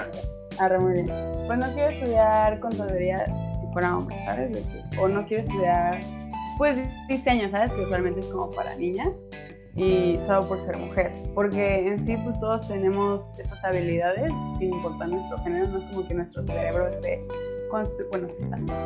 ah, 0.58 0.70
muy 0.80 0.94
bien. 0.94 1.08
Pues 1.48 1.60
no 1.60 1.66
quiero 1.74 1.90
estudiar 1.90 2.62
contaduría 2.62 3.26
para 3.74 3.98
hombres, 3.98 4.20
¿sabes? 4.26 4.66
o 5.00 5.08
no 5.08 5.26
quiero 5.26 5.44
estudiar, 5.44 6.00
pues, 6.58 6.78
diseño, 7.08 7.50
¿sabes? 7.52 7.72
Que 7.72 7.82
usualmente 7.82 8.20
es 8.20 8.28
como 8.28 8.52
para 8.52 8.76
niñas 8.76 9.10
y 9.76 10.20
solo 10.28 10.48
por 10.48 10.66
ser 10.66 10.78
mujer, 10.78 11.12
porque 11.34 11.88
en 11.88 12.06
sí 12.06 12.16
pues 12.24 12.40
todos 12.40 12.68
tenemos 12.68 13.26
esas 13.40 13.64
habilidades 13.64 14.32
sin 14.60 14.72
importar 14.72 15.10
nuestro 15.10 15.38
género, 15.40 15.68
no 15.68 15.80
es 15.80 15.86
como 15.86 16.08
que 16.08 16.14
nuestro 16.14 16.46
cerebro 16.46 16.88
esté 16.90 17.26
bueno, 18.12 18.28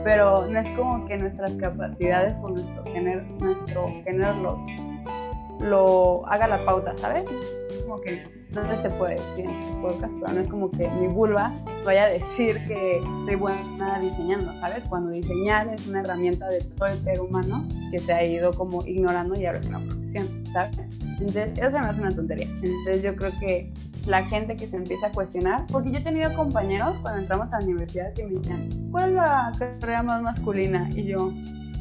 pero 0.06 0.48
no 0.48 0.60
es 0.60 0.78
como 0.78 1.06
que 1.08 1.18
nuestras 1.18 1.52
capacidades 1.56 2.34
con 2.36 2.54
nuestro 2.54 2.84
género, 2.86 3.22
nuestro 3.40 3.88
género 4.06 4.34
los, 4.36 5.62
lo 5.62 6.26
haga 6.28 6.48
la 6.48 6.58
pauta, 6.60 6.96
¿sabes? 6.96 7.26
Es 7.70 7.84
como 7.84 8.00
que 8.00 8.24
no 8.52 8.82
se 8.82 8.90
puede 8.92 9.16
decir 9.16 9.46
en 9.46 9.52
este 9.52 9.78
podcast, 9.78 10.14
pero 10.20 10.34
no 10.34 10.42
es 10.42 10.48
como 10.48 10.72
que 10.72 10.88
mi 10.90 11.08
vulva 11.08 11.54
vaya 11.86 12.06
a 12.06 12.10
decir 12.10 12.58
que 12.68 13.02
soy 13.26 13.36
buena 13.36 14.00
diseñando, 14.00 14.54
¿sabes? 14.60 14.84
Cuando 14.90 15.12
diseñar 15.12 15.68
es 15.68 15.86
una 15.88 16.00
herramienta 16.02 16.48
de 16.48 16.62
todo 16.62 16.88
el 16.88 17.00
ser 17.04 17.20
humano 17.22 17.68
que 17.92 18.00
se 18.00 18.14
ha 18.14 18.24
ido 18.24 18.52
como 18.54 18.86
ignorando 18.86 19.40
y 19.40 19.46
ahora 19.46 19.60
es 19.60 19.68
una 19.68 19.80
profesión, 19.80 20.44
¿sabes? 20.54 20.80
Entonces, 21.20 21.50
eso 21.58 21.72
se 21.72 21.80
me 21.80 21.88
hace 21.88 22.00
una 22.00 22.12
tontería. 22.12 22.48
Entonces, 22.62 23.02
yo 23.02 23.16
creo 23.16 23.32
que 23.40 23.72
la 24.06 24.24
gente 24.26 24.56
que 24.56 24.68
se 24.68 24.76
empieza 24.78 25.08
a 25.08 25.12
cuestionar, 25.12 25.66
porque 25.72 25.92
yo 25.92 25.98
he 25.98 26.02
tenido 26.02 26.34
compañeros 26.34 26.96
cuando 27.02 27.22
entramos 27.22 27.52
a 27.52 27.60
la 27.60 27.66
universidad 27.66 28.14
que 28.14 28.26
me 28.26 28.36
decían, 28.36 28.70
¿cuál 28.92 29.10
es 29.10 29.16
la 29.16 29.52
carrera 29.58 30.04
más 30.04 30.22
masculina? 30.22 30.90
Y 30.92 31.04
yo, 31.04 31.32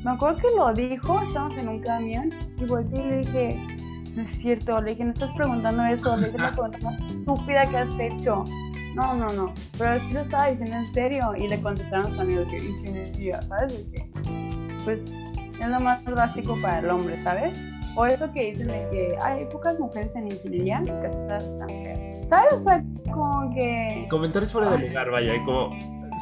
me 0.05 0.11
acuerdo 0.11 0.39
que 0.39 0.57
lo 0.57 0.73
dijo, 0.73 1.21
estábamos 1.23 1.59
en 1.59 1.69
un 1.69 1.81
camión 1.81 2.31
y 2.59 2.65
volteé 2.65 3.01
y 3.01 3.09
le 3.09 3.17
dije, 3.19 3.77
no 4.17 4.23
es 4.23 4.39
cierto, 4.39 4.79
le 4.79 4.93
dije, 4.93 5.05
no 5.05 5.13
estás 5.13 5.31
preguntando 5.37 5.85
eso, 5.85 6.17
le 6.17 6.27
dije 6.27 6.39
la 6.39 6.53
pregunta 6.53 6.79
más 6.83 7.01
estúpida 7.01 7.67
que 7.67 7.77
has 7.77 7.95
hecho. 7.99 8.45
No, 8.95 9.15
no, 9.15 9.29
no, 9.29 9.53
pero 9.77 10.01
sí 10.01 10.13
lo 10.13 10.21
estaba 10.23 10.49
diciendo 10.49 10.77
en 10.77 10.95
serio 10.95 11.35
y 11.37 11.49
le 11.49 11.61
contestaron 11.61 12.07
a 12.07 12.11
sus 12.11 12.21
amigos 12.21 12.49
que 12.49 12.57
ingeniería, 12.57 13.43
¿sabes? 13.43 13.75
que, 13.93 14.11
pues 14.85 15.01
es 15.61 15.69
lo 15.69 15.81
más 15.81 16.03
básico 16.05 16.57
para 16.63 16.79
el 16.79 16.89
hombre, 16.89 17.23
¿sabes? 17.23 17.59
O 17.95 18.07
eso 18.07 18.31
que 18.33 18.53
dicen 18.53 18.69
de 18.69 18.89
que 18.91 19.17
hay 19.23 19.45
pocas 19.47 19.79
mujeres 19.79 20.15
en 20.17 20.29
ingeniería, 20.29 20.83
que 20.83 21.07
estás 21.07 21.45
tan 21.59 21.69
feas. 21.69 22.27
¿Sabes? 22.29 22.53
O 22.55 22.65
sea, 22.65 22.85
como 23.13 23.55
que... 23.55 24.07
Comentarios 24.11 24.53
fuera 24.53 24.71
de 24.71 24.89
lugar, 24.89 25.11
vaya, 25.11 25.33
como 25.45 25.71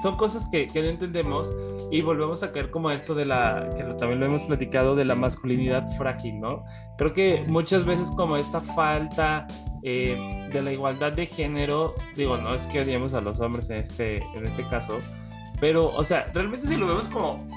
son 0.05 0.17
cosas 0.17 0.47
que, 0.49 0.67
que, 0.67 0.83
no 0.83 0.89
entendemos 0.89 1.51
y 1.91 2.03
volvemos 2.03 2.43
a 2.43 2.53
caer 2.53 2.71
como 2.71 2.91
esto 2.91 3.15
de 3.15 3.25
la, 3.25 3.71
que 3.75 3.85
también 3.95 4.21
lo 4.21 4.27
hemos 4.27 4.43
platicado, 4.43 4.95
de 4.95 5.07
la 5.07 5.15
masculinidad 5.15 5.89
frágil, 5.97 6.41
¿no? 6.41 6.63
Creo 6.99 7.15
que 7.15 7.43
muchas 7.47 7.87
veces 7.87 8.11
como 8.11 8.37
esta 8.37 8.61
falta 8.61 9.47
eh, 9.83 10.47
de 10.53 10.61
la 10.61 10.73
igualdad 10.73 11.13
de 11.13 11.25
género, 11.25 11.95
digo, 12.17 12.37
no 12.37 12.55
es 12.55 12.67
que 12.67 12.83
odiemos 12.83 13.15
a 13.15 13.23
los 13.23 13.41
hombres 13.41 13.71
en 13.71 13.79
este, 13.79 14.17
en 14.35 14.47
este 14.47 14.69
caso, 14.69 14.99
pero, 15.59 15.87
o 15.87 16.05
sea, 16.05 16.31
realmente 16.35 16.69
si 16.69 16.77
lo 16.77 16.87
vemos 16.87 17.09
como, 17.09 17.49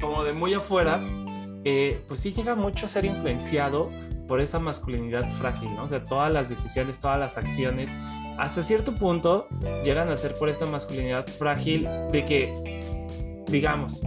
como 0.00 0.24
de 0.24 0.32
muy 0.32 0.54
afuera, 0.54 1.02
eh, 1.66 2.02
pues 2.08 2.20
sí 2.20 2.32
llega 2.32 2.54
mucho 2.54 2.86
a 2.86 2.88
ser 2.88 3.04
influenciado 3.04 3.90
por 4.26 4.40
esa 4.40 4.58
masculinidad 4.58 5.30
frágil, 5.32 5.74
¿no? 5.74 5.82
O 5.82 5.88
sea, 5.88 6.02
todas 6.06 6.32
las 6.32 6.48
decisiones, 6.48 6.98
todas 6.98 7.18
las 7.18 7.36
acciones, 7.36 7.90
hasta 8.38 8.62
cierto 8.62 8.94
punto 8.94 9.48
llegan 9.84 10.08
a 10.08 10.16
ser 10.16 10.34
por 10.34 10.48
esta 10.48 10.66
masculinidad 10.66 11.26
frágil 11.26 11.88
de 12.10 12.24
que, 12.24 13.44
digamos, 13.46 14.00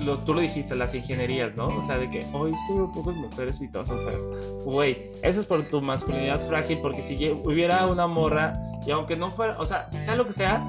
lo, 0.00 0.18
tú 0.18 0.34
lo 0.34 0.40
dijiste, 0.40 0.74
las 0.74 0.94
ingenierías, 0.94 1.54
¿no? 1.56 1.66
O 1.66 1.82
sea, 1.82 1.98
de 1.98 2.10
que 2.10 2.26
hoy 2.32 2.52
estuve 2.52 2.92
pocas 2.92 3.14
mujeres 3.14 3.60
y 3.60 3.70
todas 3.70 3.88
son 3.88 4.04
feas. 4.04 4.24
Güey, 4.64 5.10
eso 5.22 5.40
es 5.40 5.46
por 5.46 5.62
tu 5.64 5.80
masculinidad 5.80 6.46
frágil, 6.48 6.78
porque 6.82 7.02
si 7.02 7.30
hubiera 7.44 7.86
una 7.86 8.06
morra, 8.06 8.52
y 8.86 8.90
aunque 8.90 9.16
no 9.16 9.30
fuera, 9.30 9.58
o 9.58 9.66
sea, 9.66 9.90
sea 9.92 10.16
lo 10.16 10.26
que 10.26 10.32
sea, 10.32 10.64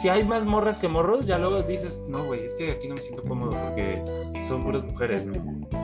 si 0.00 0.08
hay 0.08 0.24
más 0.24 0.44
morras 0.44 0.78
que 0.78 0.88
morros, 0.88 1.26
ya 1.26 1.38
luego 1.38 1.62
dices, 1.62 2.02
no, 2.08 2.24
güey, 2.24 2.44
es 2.44 2.54
que 2.54 2.70
aquí 2.70 2.88
no 2.88 2.94
me 2.94 3.02
siento 3.02 3.22
cómodo 3.22 3.50
porque 3.50 4.02
son 4.46 4.62
puras 4.62 4.84
mujeres. 4.84 5.26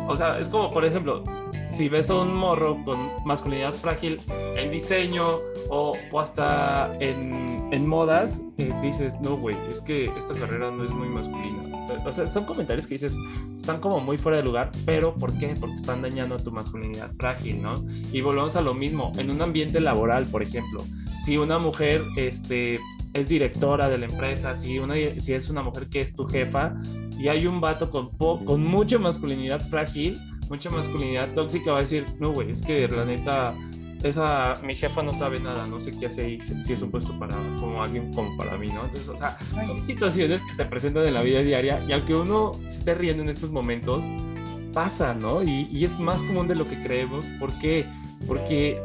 O 0.09 0.16
sea, 0.16 0.38
es 0.38 0.49
como, 0.49 0.71
por 0.71 0.85
ejemplo, 0.85 1.25
si 1.71 1.88
ves 1.88 2.11
a 2.11 2.14
un 2.14 2.35
morro 2.35 2.76
con 2.85 2.99
masculinidad 3.25 3.73
frágil 3.73 4.18
en 4.56 4.71
diseño 4.71 5.38
o, 5.68 5.92
o 6.12 6.21
hasta 6.21 6.97
en, 7.00 7.68
en 7.73 7.87
modas, 7.88 8.42
eh, 8.59 8.73
dices, 8.83 9.14
no, 9.23 9.37
güey, 9.37 9.56
es 9.71 9.80
que 9.80 10.04
esta 10.16 10.35
carrera 10.35 10.71
no 10.71 10.85
es 10.85 10.90
muy 10.90 11.09
masculina. 11.09 11.62
O 12.04 12.12
sea, 12.12 12.28
son 12.28 12.44
comentarios 12.44 12.87
que 12.87 12.94
dices, 12.94 13.16
están 13.56 13.80
como 13.80 13.99
muy 13.99 14.18
fuera 14.18 14.38
de 14.38 14.44
lugar, 14.44 14.71
pero 14.85 15.14
¿por 15.14 15.37
qué? 15.38 15.54
Porque 15.59 15.75
están 15.75 16.02
dañando 16.02 16.37
tu 16.37 16.52
masculinidad 16.52 17.11
frágil, 17.18 17.61
¿no? 17.61 17.75
Y 18.12 18.21
volvemos 18.21 18.56
a 18.56 18.61
lo 18.61 18.75
mismo, 18.75 19.11
en 19.16 19.30
un 19.30 19.42
ambiente 19.42 19.80
laboral, 19.80 20.26
por 20.26 20.42
ejemplo, 20.42 20.85
si 21.25 21.37
una 21.37 21.59
mujer, 21.59 22.02
este, 22.16 22.78
es 23.14 23.28
directora 23.28 23.88
de 23.88 23.97
la 23.97 24.06
empresa, 24.06 24.54
si, 24.54 24.78
una, 24.78 24.94
si 24.94 25.33
es 25.33 25.49
una 25.49 25.62
mujer 25.62 25.88
que 25.88 26.00
es 26.00 26.14
tu 26.14 26.26
jefa 26.26 26.75
y 27.18 27.28
hay 27.28 27.47
un 27.47 27.61
vato 27.61 27.88
con, 27.88 28.11
con 28.11 28.62
mucha 28.62 28.99
masculinidad 28.99 29.61
frágil, 29.68 30.18
mucha 30.50 30.68
masculinidad 30.68 31.33
tóxica, 31.33 31.73
va 31.73 31.78
a 31.78 31.80
decir, 31.83 32.04
no, 32.18 32.33
güey, 32.33 32.50
es 32.50 32.61
que 32.61 32.88
la 32.88 33.04
neta 33.04 33.54
esa, 34.02 34.54
mi 34.62 34.75
jefa 34.75 35.02
no 35.02 35.14
sabe 35.14 35.38
nada, 35.38 35.64
no 35.64 35.80
sé 35.80 35.92
qué 35.99 36.06
hace 36.06 36.23
ahí, 36.23 36.40
si 36.40 36.73
es 36.73 36.83
un 36.83 36.90
puesto 36.90 37.18
para 37.18 37.37
como 37.59 37.83
alguien 37.83 38.12
como 38.12 38.37
para 38.37 38.59
mí, 38.59 38.66
¿no? 38.66 38.85
Entonces, 38.85 39.09
o 39.09 39.16
sea, 39.16 39.38
son 39.64 39.85
situaciones 39.87 40.42
que 40.42 40.56
se 40.56 40.64
presentan 40.66 41.06
en 41.06 41.14
la 41.14 41.23
vida 41.23 41.40
diaria 41.40 41.83
y 41.88 41.92
aunque 41.92 42.14
uno 42.14 42.52
se 42.66 42.78
esté 42.78 42.94
riendo 42.94 43.23
en 43.23 43.30
estos 43.30 43.50
momentos, 43.50 44.04
pasa, 44.75 45.14
¿no? 45.14 45.42
Y, 45.42 45.68
y 45.73 45.85
es 45.85 45.99
más 45.99 46.23
común 46.23 46.49
de 46.49 46.54
lo 46.54 46.64
que 46.64 46.83
creemos. 46.83 47.25
¿Por 47.40 47.52
qué? 47.61 47.87
Porque 48.26 48.83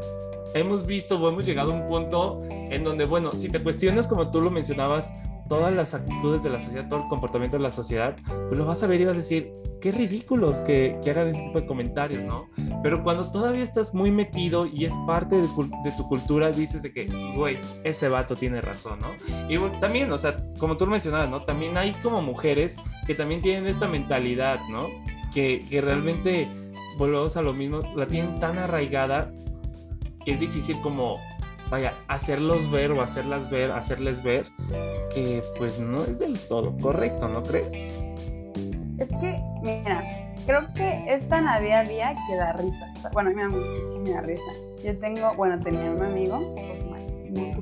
hemos 0.53 0.85
visto 0.85 1.19
o 1.19 1.29
hemos 1.29 1.45
llegado 1.45 1.73
a 1.73 1.75
un 1.75 1.87
punto 1.87 2.41
en 2.69 2.83
donde, 2.83 3.05
bueno, 3.05 3.31
si 3.31 3.49
te 3.49 3.61
cuestionas 3.61 4.07
como 4.07 4.31
tú 4.31 4.41
lo 4.41 4.51
mencionabas, 4.51 5.13
todas 5.49 5.73
las 5.73 5.93
actitudes 5.93 6.43
de 6.43 6.51
la 6.51 6.61
sociedad, 6.61 6.87
todo 6.87 7.01
el 7.03 7.09
comportamiento 7.09 7.57
de 7.57 7.63
la 7.63 7.71
sociedad, 7.71 8.15
pues 8.47 8.57
lo 8.57 8.65
vas 8.65 8.81
a 8.83 8.87
ver 8.87 9.01
y 9.01 9.05
vas 9.05 9.15
a 9.15 9.17
decir, 9.17 9.51
qué 9.81 9.91
ridículos 9.91 10.59
que, 10.59 10.97
que 11.03 11.09
hagan 11.09 11.29
ese 11.29 11.43
tipo 11.43 11.59
de 11.59 11.65
comentarios, 11.65 12.23
¿no? 12.23 12.47
Pero 12.83 13.03
cuando 13.03 13.29
todavía 13.29 13.63
estás 13.63 13.93
muy 13.93 14.11
metido 14.11 14.65
y 14.65 14.85
es 14.85 14.93
parte 15.07 15.37
de, 15.37 15.47
de 15.83 15.91
tu 15.97 16.07
cultura, 16.07 16.51
dices 16.51 16.83
de 16.83 16.93
que, 16.93 17.07
güey, 17.35 17.57
ese 17.83 18.07
vato 18.09 18.35
tiene 18.35 18.61
razón, 18.61 18.99
¿no? 18.99 19.09
Y 19.49 19.57
también, 19.79 20.11
o 20.11 20.17
sea, 20.17 20.37
como 20.59 20.77
tú 20.77 20.85
lo 20.85 20.91
mencionabas, 20.91 21.29
¿no? 21.29 21.41
También 21.41 21.77
hay 21.77 21.93
como 22.03 22.21
mujeres 22.21 22.77
que 23.07 23.15
también 23.15 23.41
tienen 23.41 23.65
esta 23.65 23.87
mentalidad, 23.87 24.59
¿no? 24.71 24.87
Que, 25.33 25.65
que 25.69 25.81
realmente, 25.81 26.47
volvemos 26.97 27.35
a 27.37 27.41
lo 27.41 27.53
mismo, 27.53 27.79
la 27.95 28.05
tienen 28.05 28.39
tan 28.39 28.59
arraigada 28.59 29.31
que 30.25 30.33
es 30.33 30.39
difícil 30.39 30.79
como 30.81 31.17
vaya, 31.69 31.93
hacerlos 32.07 32.69
ver 32.71 32.91
o 32.91 33.01
hacerlas 33.01 33.49
ver, 33.49 33.71
hacerles 33.71 34.23
ver 34.23 34.45
que 35.13 35.41
pues 35.57 35.79
no 35.79 36.03
es 36.03 36.17
del 36.17 36.39
todo 36.47 36.75
correcto, 36.77 37.27
¿no 37.27 37.43
crees? 37.43 37.69
Es 38.97 39.07
que, 39.07 39.35
mira, 39.63 40.03
creo 40.45 40.67
que 40.73 41.05
es 41.07 41.27
tan 41.29 41.47
a 41.47 41.59
día 41.59 41.83
que 41.83 42.35
da 42.35 42.53
risa. 42.53 42.91
Bueno, 43.13 43.29
a 43.29 43.49
mí 43.49 43.99
me 44.03 44.11
da 44.11 44.21
risa. 44.21 44.51
Yo 44.83 44.97
tengo, 44.99 45.33
bueno, 45.35 45.59
tenía 45.59 45.91
un 45.91 46.01
amigo, 46.01 46.55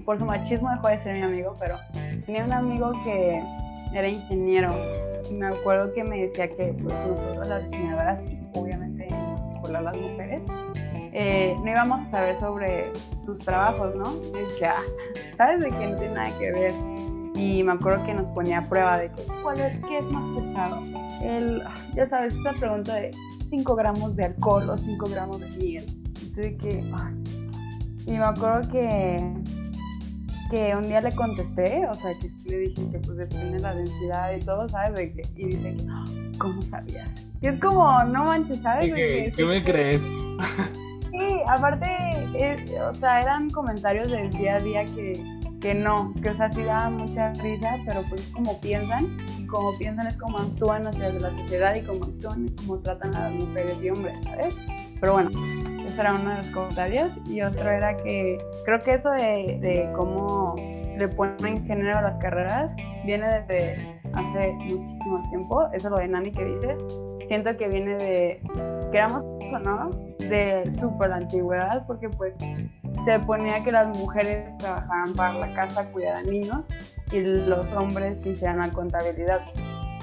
por 0.05 0.17
su 0.17 0.25
machismo 0.25 0.69
dejó 0.71 0.87
de 0.87 1.03
ser 1.03 1.15
mi 1.15 1.21
amigo, 1.21 1.55
pero 1.59 1.77
tenía 2.25 2.45
un 2.45 2.53
amigo 2.53 2.91
que 3.03 3.41
era 3.93 4.07
ingeniero 4.07 4.73
y 5.29 5.33
me 5.33 5.47
acuerdo 5.47 5.93
que 5.93 6.03
me 6.03 6.27
decía 6.27 6.47
que 6.47 6.73
pues, 6.81 6.95
nosotros 7.07 7.47
las 7.47 7.69
diseñadoras, 7.69 8.21
obviamente 8.53 9.07
por 9.61 9.71
las 9.71 9.95
mujeres, 9.95 10.41
eh, 11.19 11.55
no 11.63 11.71
íbamos 11.71 12.07
a 12.07 12.11
saber 12.11 12.39
sobre 12.39 12.93
sus 13.25 13.39
trabajos, 13.39 13.95
¿no? 13.95 14.17
Y 14.37 14.59
ya, 14.59 14.75
¿sabes 15.35 15.61
de 15.61 15.69
que 15.69 15.87
no 15.87 15.95
tiene 15.95 16.13
nada 16.13 16.37
que 16.37 16.51
ver? 16.51 16.73
Y 17.33 17.63
me 17.63 17.71
acuerdo 17.71 18.05
que 18.05 18.13
nos 18.13 18.27
ponía 18.35 18.59
a 18.59 18.69
prueba 18.69 18.99
de 18.99 19.11
que, 19.11 19.23
¿cuál 19.41 19.59
es, 19.59 19.83
qué 19.87 19.97
es 19.97 20.05
más 20.05 20.23
pesado? 20.37 20.79
El, 21.23 21.63
ya 21.95 22.07
sabes, 22.07 22.35
esta 22.35 22.53
pregunta 22.53 22.93
de 22.93 23.11
5 23.49 23.75
gramos 23.75 24.15
de 24.15 24.25
alcohol 24.25 24.69
o 24.69 24.77
5 24.77 25.09
gramos 25.09 25.39
de 25.39 25.49
miel. 25.57 25.85
Entonces, 26.21 26.55
que, 26.61 26.83
Y 28.05 28.11
me 28.11 28.23
acuerdo 28.23 28.69
que, 28.71 29.33
que 30.51 30.75
un 30.75 30.87
día 30.87 31.01
le 31.01 31.15
contesté, 31.15 31.87
o 31.89 31.95
sea, 31.95 32.13
que 32.19 32.29
le 32.45 32.59
dije 32.59 32.91
que 32.91 32.99
pues 32.99 33.17
depende 33.17 33.53
de 33.53 33.59
la 33.59 33.73
densidad 33.73 34.35
y 34.35 34.39
todo, 34.41 34.69
¿sabes? 34.69 34.93
De 34.93 35.13
que, 35.13 35.23
y 35.35 35.45
dice 35.47 35.75
que, 35.77 36.37
¿cómo 36.37 36.61
sabías? 36.61 37.09
Y 37.41 37.47
es 37.47 37.59
como, 37.59 38.03
no 38.03 38.25
manches, 38.25 38.61
¿sabes? 38.61 38.93
¿Qué, 38.93 39.33
¿qué 39.35 39.45
me 39.45 39.63
crees? 39.63 40.03
Sí, 41.17 41.41
aparte, 41.47 41.87
o 42.79 42.93
sea, 42.93 43.21
eran 43.21 43.49
comentarios 43.49 44.09
del 44.09 44.29
día 44.29 44.55
a 44.55 44.59
día 44.59 44.85
que, 44.85 45.19
que 45.59 45.73
no, 45.73 46.13
que 46.21 46.29
o 46.29 46.37
sea, 46.37 46.51
sí 46.51 46.63
daban 46.63 46.97
mucha 46.97 47.33
risa, 47.33 47.77
pero 47.87 48.01
pues 48.07 48.21
como 48.33 48.59
piensan, 48.61 49.17
y 49.39 49.47
como 49.47 49.75
piensan 49.79 50.07
es 50.07 50.17
como 50.17 50.37
actúan 50.37 50.85
hacia 50.85 51.09
la 51.13 51.31
sociedad 51.31 51.75
y 51.75 51.81
como 51.81 52.05
actúan 52.05 52.45
es 52.45 52.51
como 52.51 52.77
tratan 52.79 53.15
a 53.15 53.29
las 53.29 53.31
mujeres 53.31 53.81
y 53.81 53.89
hombres, 53.89 54.15
¿sabes? 54.25 54.55
Pero 54.99 55.13
bueno, 55.13 55.29
ese 55.85 55.99
era 55.99 56.13
uno 56.13 56.29
de 56.29 56.37
los 56.37 56.47
comentarios 56.47 57.11
y 57.25 57.41
otro 57.41 57.67
era 57.67 57.97
que 57.97 58.37
creo 58.65 58.81
que 58.83 58.91
eso 58.91 59.09
de, 59.09 59.57
de 59.59 59.91
cómo 59.97 60.55
le 60.55 61.07
ponen 61.07 61.65
género 61.65 61.97
a 61.97 62.01
las 62.01 62.19
carreras 62.19 62.69
viene 63.05 63.27
desde 63.27 63.99
hace 64.13 64.51
muchísimo 64.53 65.23
tiempo, 65.29 65.67
eso 65.73 65.89
lo 65.89 65.97
de 65.97 66.07
Nani 66.09 66.31
que 66.31 66.45
dices, 66.45 66.77
siento 67.27 67.55
que 67.57 67.67
viene 67.69 67.95
de, 67.95 68.41
queramos 68.91 69.23
o 69.23 69.36
no, 69.51 69.89
de 70.19 70.71
súper 70.79 71.11
antigüedad, 71.11 71.85
porque 71.87 72.09
pues 72.09 72.33
se 73.05 73.19
ponía 73.19 73.63
que 73.63 73.71
las 73.71 73.97
mujeres 73.97 74.57
trabajaban 74.57 75.13
para 75.13 75.33
la 75.39 75.53
casa, 75.53 75.89
cuidaran 75.91 76.25
niños, 76.25 76.59
y 77.11 77.21
los 77.21 77.65
hombres 77.73 78.17
hicieran 78.25 78.59
la 78.59 78.69
contabilidad. 78.71 79.41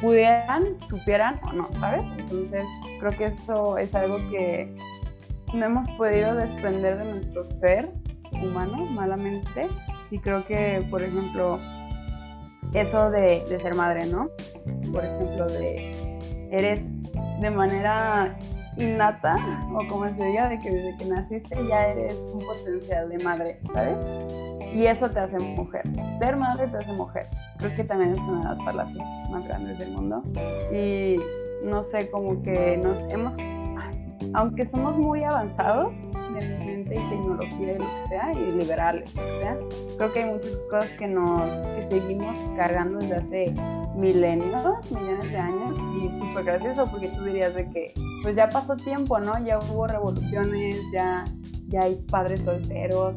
Pudieran, 0.01 0.79
supieran 0.89 1.41
o 1.49 1.53
no, 1.53 1.69
¿sabes? 1.79 2.03
Entonces 2.19 2.65
creo 3.01 3.13
que 3.17 3.25
eso 3.27 3.79
es 3.79 3.95
algo 3.95 4.19
que 4.31 4.75
no 5.55 5.67
hemos 5.67 5.89
podido 5.91 6.35
desprender 6.35 6.99
de 6.99 7.05
nuestro 7.05 7.45
ser 7.61 7.91
humano 8.43 8.85
malamente 8.87 9.69
y 10.11 10.19
creo 10.19 10.45
que 10.45 10.85
por 10.91 11.03
ejemplo 11.03 11.61
eso 12.75 13.11
de 13.11 13.45
ser 13.47 13.75
madre, 13.75 14.07
¿no? 14.07 14.29
Por 14.93 15.05
ejemplo, 15.05 15.47
de 15.47 15.93
eres 16.51 16.81
de 17.41 17.51
manera 17.51 18.37
innata, 18.77 19.37
o 19.73 19.87
como 19.89 20.09
se 20.09 20.25
diga, 20.25 20.49
de 20.49 20.59
que 20.59 20.71
desde 20.71 20.97
que 20.97 21.05
naciste 21.07 21.67
ya 21.67 21.89
eres 21.89 22.15
un 22.33 22.41
potencial 22.41 23.09
de 23.09 23.25
madre, 23.25 23.61
¿sabes? 23.73 23.97
Y 24.75 24.87
eso 24.87 25.09
te 25.09 25.21
hace 25.21 25.39
mujer. 25.39 25.83
Ser 26.19 26.37
madre 26.37 26.67
te 26.67 26.79
hace 26.79 26.93
mujer. 26.93 27.29
Creo 27.59 27.77
que 27.77 27.85
también 27.85 28.13
es 28.13 28.19
una 28.19 28.39
de 28.39 28.57
las 28.57 28.65
falacias 28.65 29.07
más 29.31 29.45
grandes 29.47 29.79
del 29.79 29.93
mundo. 29.93 30.23
Y 30.73 31.17
no 31.65 31.85
sé, 31.91 32.11
como 32.11 32.43
que 32.43 32.77
nos 32.79 33.13
hemos, 33.13 33.35
aunque 34.35 34.69
somos 34.69 34.97
muy 34.97 35.23
avanzados 35.23 35.93
de 36.35 36.59
mente 36.59 36.95
y 36.95 37.11
tecnología 37.11 37.75
y 37.75 37.79
lo 37.79 37.85
que 37.85 38.09
sea, 38.09 38.33
y 38.33 38.53
liberales, 38.59 39.15
creo 39.97 40.13
que 40.13 40.23
hay 40.25 40.31
muchas 40.31 40.57
cosas 40.69 40.91
que 40.99 41.07
nos, 41.07 41.41
que 41.77 41.87
seguimos 41.91 42.37
cargando 42.57 42.99
desde 42.99 43.17
hace 43.17 43.55
milenios, 43.97 44.91
millones 44.91 45.31
de 45.31 45.37
años, 45.37 45.77
y 45.97 46.21
súper 46.21 46.45
gracioso 46.45 46.87
porque 46.91 47.09
tú 47.09 47.25
dirías 47.25 47.55
de 47.55 47.69
que 47.71 47.95
pues 48.23 48.35
ya 48.37 48.49
pasó 48.49 48.77
tiempo, 48.77 49.19
¿no? 49.19 49.33
Ya 49.45 49.59
hubo 49.59 49.87
revoluciones, 49.87 50.77
ya, 50.93 51.25
ya 51.69 51.83
hay 51.83 51.97
padres 52.11 52.41
solteros, 52.41 53.15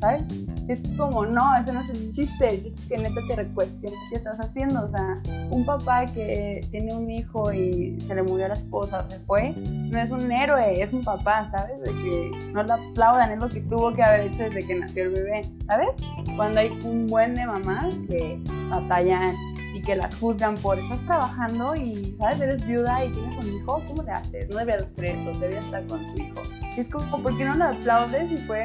¿sabes? 0.00 0.24
Es 0.68 0.80
como, 0.96 1.24
no, 1.24 1.56
eso 1.56 1.72
no 1.72 1.80
es 1.80 1.88
un 1.88 2.12
chiste, 2.12 2.46
es 2.46 2.86
que 2.86 2.98
neta 2.98 3.20
te 3.26 3.36
recuestiones 3.36 3.98
qué 4.10 4.16
estás 4.16 4.38
haciendo. 4.38 4.84
O 4.84 4.90
sea, 4.90 5.20
un 5.50 5.64
papá 5.64 6.06
que 6.06 6.60
tiene 6.70 6.94
un 6.94 7.10
hijo 7.10 7.52
y 7.52 8.00
se 8.00 8.14
le 8.14 8.22
murió 8.22 8.48
la 8.48 8.54
esposa, 8.54 9.06
se 9.08 9.18
fue, 9.20 9.54
no 9.56 9.98
es 9.98 10.10
un 10.10 10.30
héroe, 10.30 10.82
es 10.82 10.92
un 10.92 11.02
papá, 11.02 11.50
¿sabes? 11.50 11.80
De 11.80 11.90
que 12.02 12.30
no 12.52 12.62
le 12.62 12.72
aplaudan, 12.72 13.32
es 13.32 13.40
lo 13.40 13.48
que 13.48 13.60
tuvo 13.60 13.92
que 13.94 14.02
haber 14.02 14.26
hecho 14.26 14.42
desde 14.42 14.66
que 14.66 14.74
nació 14.74 15.04
el 15.04 15.10
bebé, 15.10 15.42
¿sabes? 15.66 15.88
Cuando 16.36 16.60
hay 16.60 16.78
un 16.84 17.06
buen 17.06 17.34
de 17.34 17.46
mamás 17.46 17.94
que 18.08 18.38
batallan 18.70 19.34
y 19.82 19.86
que 19.86 19.96
las 19.96 20.14
juzgan 20.16 20.56
por 20.56 20.78
estás 20.78 21.00
trabajando 21.06 21.74
y, 21.74 22.16
¿sabes? 22.18 22.40
Eres 22.40 22.66
viuda 22.66 23.04
y 23.04 23.12
tienes 23.12 23.44
un 23.44 23.52
hijo, 23.52 23.82
¿cómo 23.86 24.02
le 24.02 24.12
haces? 24.12 24.48
No 24.48 24.58
deberías 24.58 24.88
hacer 24.90 25.04
eso, 25.04 25.38
deberías 25.38 25.64
estar 25.64 25.86
con 25.86 26.14
tu 26.14 26.22
hijo. 26.22 26.40
es 26.76 26.88
como, 26.88 27.22
¿por 27.22 27.36
qué 27.36 27.44
no 27.44 27.54
le 27.54 27.64
aplaudes 27.64 28.30
y 28.30 28.36
puede 28.46 28.64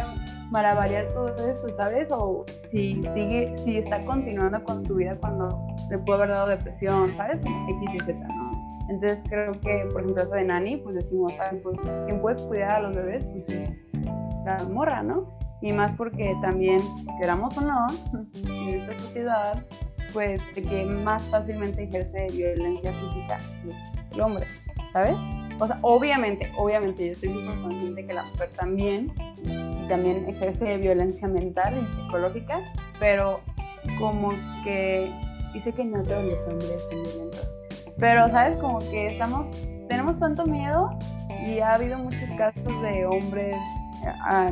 maravillar 0.51 1.07
todo 1.09 1.27
eso, 1.33 1.75
¿sabes? 1.75 2.07
O 2.11 2.45
si 2.71 3.01
sigue, 3.13 3.53
si 3.57 3.77
está 3.77 4.03
continuando 4.05 4.63
con 4.63 4.83
tu 4.83 4.95
vida 4.95 5.17
cuando 5.19 5.49
le 5.89 5.97
pudo 5.99 6.15
haber 6.15 6.29
dado 6.29 6.47
depresión, 6.47 7.15
¿sabes? 7.17 7.37
X 7.37 7.89
y 7.93 7.99
Z, 7.99 8.13
¿no? 8.13 8.47
Entonces 8.89 9.19
creo 9.27 9.51
que, 9.53 9.89
por 9.91 10.01
ejemplo, 10.01 10.23
eso 10.23 10.31
de 10.31 10.45
Nani, 10.45 10.77
pues 10.77 10.95
decimos, 10.95 11.33
¿sabes? 11.33 11.61
Pues 11.61 11.77
quien 12.05 12.21
puede 12.21 12.47
cuidar 12.47 12.71
a 12.71 12.79
los 12.81 12.95
bebés, 12.95 13.25
pues 13.25 13.49
es 13.49 13.69
la 14.45 14.57
morra, 14.71 15.03
¿no? 15.03 15.37
Y 15.61 15.73
más 15.73 15.91
porque 15.97 16.35
también, 16.41 16.79
queramos 17.19 17.57
o 17.57 17.61
no, 17.61 17.87
en 18.45 18.81
esta 18.81 18.97
sociedad, 18.99 19.65
pues 20.17 20.41
que 20.55 20.83
más 20.83 21.21
fácilmente 21.25 21.83
ejerce 21.83 22.25
violencia 22.31 22.91
física 22.91 23.39
el 24.11 24.19
hombre, 24.19 24.47
¿sabes? 24.91 25.15
O 25.59 25.67
sea, 25.67 25.77
obviamente, 25.83 26.51
obviamente 26.57 27.05
yo 27.05 27.11
estoy 27.11 27.33
súper 27.33 27.61
consciente 27.61 28.07
que 28.07 28.13
la 28.15 28.23
mujer 28.23 28.49
también, 28.59 29.13
también 29.87 30.27
ejerce 30.27 30.77
violencia 30.77 31.27
mental 31.27 31.75
y 31.77 31.95
psicológica, 31.95 32.57
pero 32.99 33.41
como 33.99 34.31
que, 34.63 35.11
dice 35.53 35.71
que 35.71 35.85
no 35.85 36.01
todos 36.01 36.25
los 36.25 36.39
hombres 36.47 36.81
son 36.89 37.03
violentos, 37.03 37.49
pero 37.99 38.27
sabes, 38.31 38.57
como 38.57 38.79
que 38.79 39.13
estamos, 39.13 39.55
tenemos 39.87 40.17
tanto 40.17 40.47
miedo 40.47 40.97
y 41.45 41.59
ha 41.59 41.75
habido 41.75 41.99
muchos 41.99 42.27
casos 42.39 42.81
de 42.81 43.05
hombres, 43.05 43.55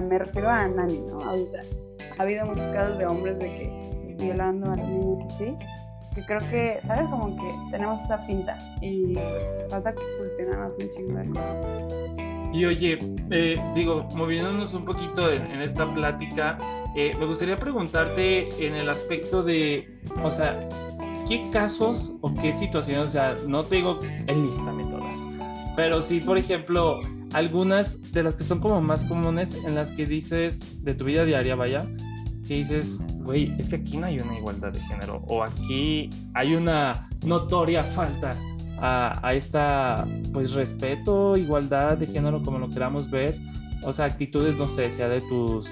me 0.07 0.19
refiero 0.19 0.47
a 0.47 0.67
Nani, 0.67 0.99
¿no? 1.09 1.21
Ahorita, 1.21 1.61
ha 2.19 2.21
habido 2.21 2.45
muchos 2.45 2.71
casos 2.71 2.99
de 2.99 3.07
hombres 3.07 3.39
de 3.39 3.45
que 3.45 3.85
violando 4.17 4.71
a 4.71 4.75
los 4.75 4.87
niños 4.87 5.33
así, 5.33 5.55
que 6.13 6.21
creo 6.25 6.39
que, 6.49 6.79
¿sabes? 6.87 7.09
Como 7.09 7.35
que 7.35 7.53
tenemos 7.71 8.01
esa 8.03 8.25
pinta 8.25 8.57
y 8.81 9.13
falta 9.69 9.93
que 9.93 10.01
funcionamos 10.17 10.73
un 10.79 10.95
chingo 10.95 11.19
de 11.19 11.29
cosas. 11.29 12.25
Y 12.53 12.65
oye, 12.65 12.97
eh, 13.31 13.61
digo, 13.75 14.07
moviéndonos 14.15 14.73
un 14.73 14.85
poquito 14.85 15.29
en, 15.29 15.61
esta 15.61 15.93
plática, 15.93 16.57
eh, 16.95 17.13
me 17.19 17.25
gustaría 17.25 17.57
preguntarte 17.57 18.47
en 18.65 18.75
el 18.75 18.87
aspecto 18.87 19.43
de, 19.43 19.99
o 20.23 20.31
sea, 20.31 20.65
¿qué 21.27 21.49
casos 21.51 22.13
o 22.21 22.33
qué 22.33 22.53
situaciones, 22.53 23.07
o 23.07 23.09
sea, 23.09 23.35
no 23.45 23.65
te 23.65 23.75
digo 23.75 23.99
enlístame 24.27 24.83
todas, 24.83 25.15
pero 25.75 26.01
sí, 26.01 26.21
por 26.21 26.37
ejemplo, 26.37 27.01
algunas 27.33 28.01
de 28.13 28.23
las 28.23 28.37
que 28.37 28.45
son 28.45 28.61
como 28.61 28.79
más 28.79 29.03
comunes 29.03 29.53
en 29.65 29.75
las 29.75 29.91
que 29.91 30.05
dices 30.05 30.81
de 30.81 30.93
tu 30.93 31.03
vida 31.03 31.25
diaria, 31.25 31.55
vaya, 31.55 31.85
que 32.47 32.53
dices, 32.55 33.01
güey, 33.25 33.53
es 33.57 33.69
que 33.69 33.77
aquí 33.77 33.97
no 33.97 34.05
hay 34.05 34.19
una 34.19 34.37
igualdad 34.37 34.71
de 34.71 34.79
género 34.81 35.23
o 35.27 35.43
aquí 35.43 36.09
hay 36.33 36.55
una 36.55 37.09
notoria 37.25 37.83
falta 37.83 38.37
a, 38.77 39.27
a, 39.27 39.33
esta, 39.33 40.07
pues, 40.31 40.53
respeto, 40.53 41.35
igualdad 41.35 41.97
de 41.97 42.07
género, 42.07 42.41
como 42.43 42.59
lo 42.59 42.69
queramos 42.69 43.09
ver. 43.09 43.37
O 43.83 43.93
sea, 43.93 44.05
actitudes, 44.05 44.55
no 44.55 44.67
sé, 44.67 44.91
sea 44.91 45.07
de 45.09 45.21
tus 45.21 45.71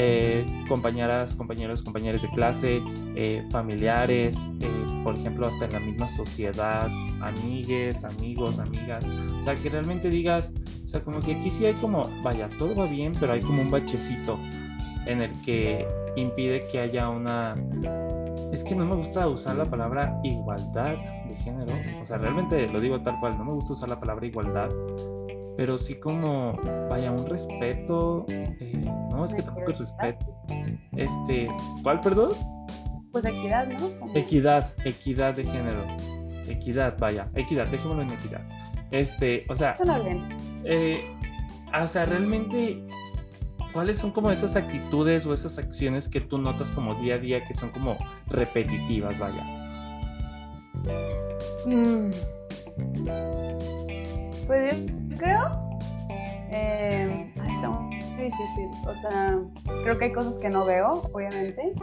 eh, 0.00 0.46
compañeras, 0.68 1.34
compañeros, 1.34 1.82
compañeros 1.82 2.22
de 2.22 2.30
clase, 2.30 2.80
eh, 3.16 3.44
familiares, 3.50 4.48
eh, 4.60 4.86
por 5.02 5.16
ejemplo, 5.16 5.48
hasta 5.48 5.64
en 5.64 5.72
la 5.72 5.80
misma 5.80 6.06
sociedad, 6.06 6.88
amigues, 7.20 8.04
amigos, 8.04 8.60
amigas. 8.60 9.04
O 9.40 9.42
sea, 9.42 9.56
que 9.56 9.68
realmente 9.68 10.08
digas, 10.08 10.52
o 10.84 10.88
sea, 10.88 11.00
como 11.02 11.18
que 11.18 11.34
aquí 11.34 11.50
sí 11.50 11.66
hay 11.66 11.74
como, 11.74 12.08
vaya, 12.22 12.48
todo 12.58 12.76
va 12.76 12.86
bien, 12.86 13.12
pero 13.18 13.32
hay 13.32 13.40
como 13.40 13.60
un 13.60 13.70
bachecito 13.70 14.38
en 15.06 15.22
el 15.22 15.32
que 15.42 15.84
impide 16.20 16.66
que 16.70 16.80
haya 16.80 17.08
una... 17.08 17.54
Es 18.52 18.64
que 18.64 18.74
no 18.74 18.84
me 18.84 18.96
gusta 18.96 19.28
usar 19.28 19.56
la 19.56 19.64
palabra 19.64 20.18
igualdad 20.22 20.96
de 21.28 21.36
género. 21.36 21.74
O 22.00 22.06
sea, 22.06 22.18
realmente 22.18 22.66
lo 22.68 22.80
digo 22.80 23.00
tal 23.02 23.18
cual, 23.20 23.36
no 23.36 23.44
me 23.44 23.52
gusta 23.52 23.74
usar 23.74 23.88
la 23.88 24.00
palabra 24.00 24.26
igualdad, 24.26 24.68
pero 25.56 25.76
sí 25.76 25.98
como, 25.98 26.58
vaya, 26.88 27.10
un 27.10 27.26
respeto. 27.26 28.24
Eh, 28.28 28.80
no, 29.10 29.24
es 29.24 29.34
que 29.34 29.42
tampoco 29.42 29.72
es 29.72 29.80
respeto. 29.80 30.26
Este, 30.96 31.48
¿cuál, 31.82 32.00
perdón? 32.00 32.30
Pues 33.12 33.24
equidad, 33.24 33.66
¿no? 33.66 34.14
Equidad, 34.14 34.72
equidad 34.84 35.34
de 35.34 35.44
género. 35.44 35.82
Equidad, 36.46 36.96
vaya, 36.98 37.28
equidad, 37.34 37.66
dejémoslo 37.66 38.02
en 38.02 38.12
equidad. 38.12 38.40
Este, 38.90 39.44
o 39.48 39.56
sea, 39.56 39.76
eh, 40.64 41.04
o 41.74 41.86
sea, 41.86 42.06
realmente 42.06 42.86
¿cuáles 43.72 43.98
son 43.98 44.10
como 44.10 44.30
esas 44.30 44.56
actitudes 44.56 45.26
o 45.26 45.32
esas 45.32 45.58
acciones 45.58 46.08
que 46.08 46.20
tú 46.20 46.38
notas 46.38 46.70
como 46.70 46.94
día 46.96 47.14
a 47.14 47.18
día 47.18 47.46
que 47.46 47.54
son 47.54 47.70
como 47.70 47.96
repetitivas, 48.28 49.18
vaya? 49.18 49.44
Mm. 51.66 52.10
Pues 54.46 54.86
yo 54.86 55.16
creo, 55.16 55.50
eh, 56.50 57.32
está 57.36 57.68
muy 57.68 57.96
difícil, 57.96 58.68
o 58.86 58.94
sea, 58.94 59.38
creo 59.82 59.98
que 59.98 60.04
hay 60.06 60.12
cosas 60.12 60.34
que 60.40 60.48
no 60.48 60.64
veo, 60.64 61.02
obviamente, 61.12 61.74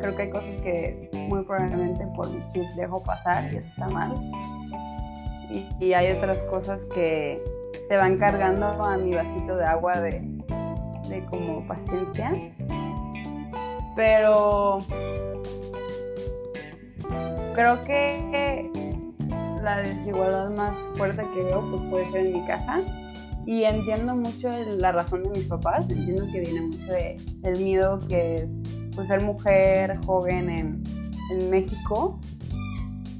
creo 0.00 0.16
que 0.16 0.22
hay 0.22 0.30
cosas 0.30 0.60
que 0.62 1.10
muy 1.28 1.44
probablemente 1.44 2.04
por 2.16 2.28
mi 2.30 2.42
chip 2.52 2.64
dejo 2.76 3.02
pasar 3.04 3.52
y 3.52 3.58
eso 3.58 3.68
está 3.68 3.88
mal, 3.88 4.12
y, 5.50 5.84
y 5.84 5.92
hay 5.92 6.16
otras 6.16 6.38
cosas 6.50 6.80
que 6.94 7.40
se 7.88 7.96
van 7.96 8.18
cargando 8.18 8.66
a 8.66 8.96
mi 8.96 9.14
vasito 9.14 9.56
de 9.56 9.64
agua 9.64 9.92
de 10.00 10.39
de 11.10 11.24
como 11.26 11.66
paciencia. 11.66 12.32
Pero 13.96 14.78
creo 17.54 17.84
que 17.84 18.70
la 19.62 19.78
desigualdad 19.78 20.50
más 20.50 20.72
fuerte 20.96 21.22
que 21.34 21.42
veo 21.42 21.60
pues 21.70 21.82
puede 21.90 22.06
ser 22.06 22.26
en 22.26 22.40
mi 22.40 22.46
casa. 22.46 22.80
Y 23.46 23.64
entiendo 23.64 24.14
mucho 24.14 24.50
la 24.78 24.92
razón 24.92 25.24
de 25.24 25.30
mis 25.30 25.44
papás, 25.44 25.88
entiendo 25.90 26.26
que 26.30 26.40
viene 26.40 26.60
mucho 26.60 26.86
de, 26.86 27.16
del 27.38 27.58
miedo 27.58 27.98
que 28.08 28.34
es 28.36 28.48
pues, 28.94 29.08
ser 29.08 29.22
mujer 29.22 29.98
joven 30.06 30.50
en, 30.50 30.82
en 31.32 31.50
México. 31.50 32.20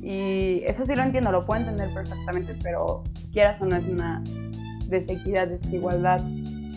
Y 0.02 0.62
eso 0.66 0.86
sí 0.86 0.94
lo 0.94 1.02
entiendo, 1.02 1.32
lo 1.32 1.44
puedo 1.44 1.60
entender 1.60 1.92
perfectamente, 1.92 2.54
pero 2.62 3.02
quieras 3.32 3.60
o 3.60 3.66
no 3.66 3.76
es 3.76 3.84
una 3.86 4.22
desequidad, 4.88 5.48
desigualdad 5.48 6.20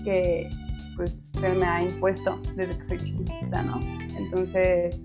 que 0.03 0.49
pues 0.95 1.19
se 1.33 1.49
me 1.49 1.65
ha 1.65 1.83
impuesto 1.83 2.39
desde 2.55 2.77
que 2.77 2.87
soy 2.87 2.97
chiquita, 2.99 3.63
¿no? 3.63 3.79
Entonces, 4.17 4.99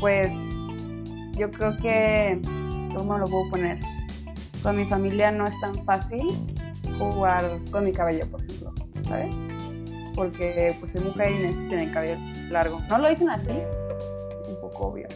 pues 0.00 0.30
yo 1.36 1.50
creo 1.50 1.76
que, 1.78 2.40
¿cómo 2.96 3.18
lo 3.18 3.26
puedo 3.26 3.50
poner? 3.50 3.78
Con 4.62 4.76
mi 4.76 4.84
familia 4.84 5.30
no 5.30 5.46
es 5.46 5.58
tan 5.60 5.74
fácil 5.84 6.28
jugar 6.98 7.44
con 7.70 7.84
mi 7.84 7.92
cabello, 7.92 8.26
por 8.30 8.42
ejemplo, 8.42 8.72
¿sabes? 9.08 9.34
Porque 10.14 10.74
pues 10.78 10.92
soy 10.92 11.04
mujer 11.04 11.32
y 11.32 11.38
necesito 11.46 11.74
el 11.74 11.92
cabello 11.92 12.16
largo. 12.50 12.78
No 12.88 12.98
lo 12.98 13.08
dicen 13.08 13.30
así, 13.30 13.50
un 13.50 14.60
poco 14.60 14.88
obvio. 14.88 15.08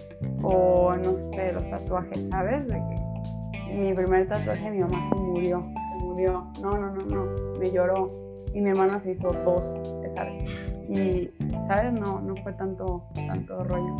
O 0.42 0.94
no 0.96 1.30
sé, 1.34 1.52
los 1.52 1.70
tatuajes, 1.70 2.26
¿sabes? 2.30 2.66
De 2.66 2.74
que 2.74 3.74
mi 3.74 3.92
primer 3.94 4.26
tatuaje 4.28 4.70
mi 4.70 4.78
mamá 4.78 5.10
se 5.10 5.20
murió, 5.20 5.64
se 5.98 6.04
murió. 6.04 6.46
No, 6.62 6.70
no, 6.70 6.90
no, 6.90 7.02
no, 7.04 7.58
me 7.58 7.70
lloró 7.70 8.10
y 8.54 8.60
mi 8.60 8.70
hermana 8.70 9.00
se 9.02 9.12
hizo 9.12 9.28
dos, 9.44 9.62
Y, 10.88 11.30
¿sabes? 11.66 11.92
No, 11.92 12.20
no 12.20 12.36
fue 12.42 12.52
tanto, 12.54 13.04
tanto 13.14 13.64
rollo. 13.64 13.96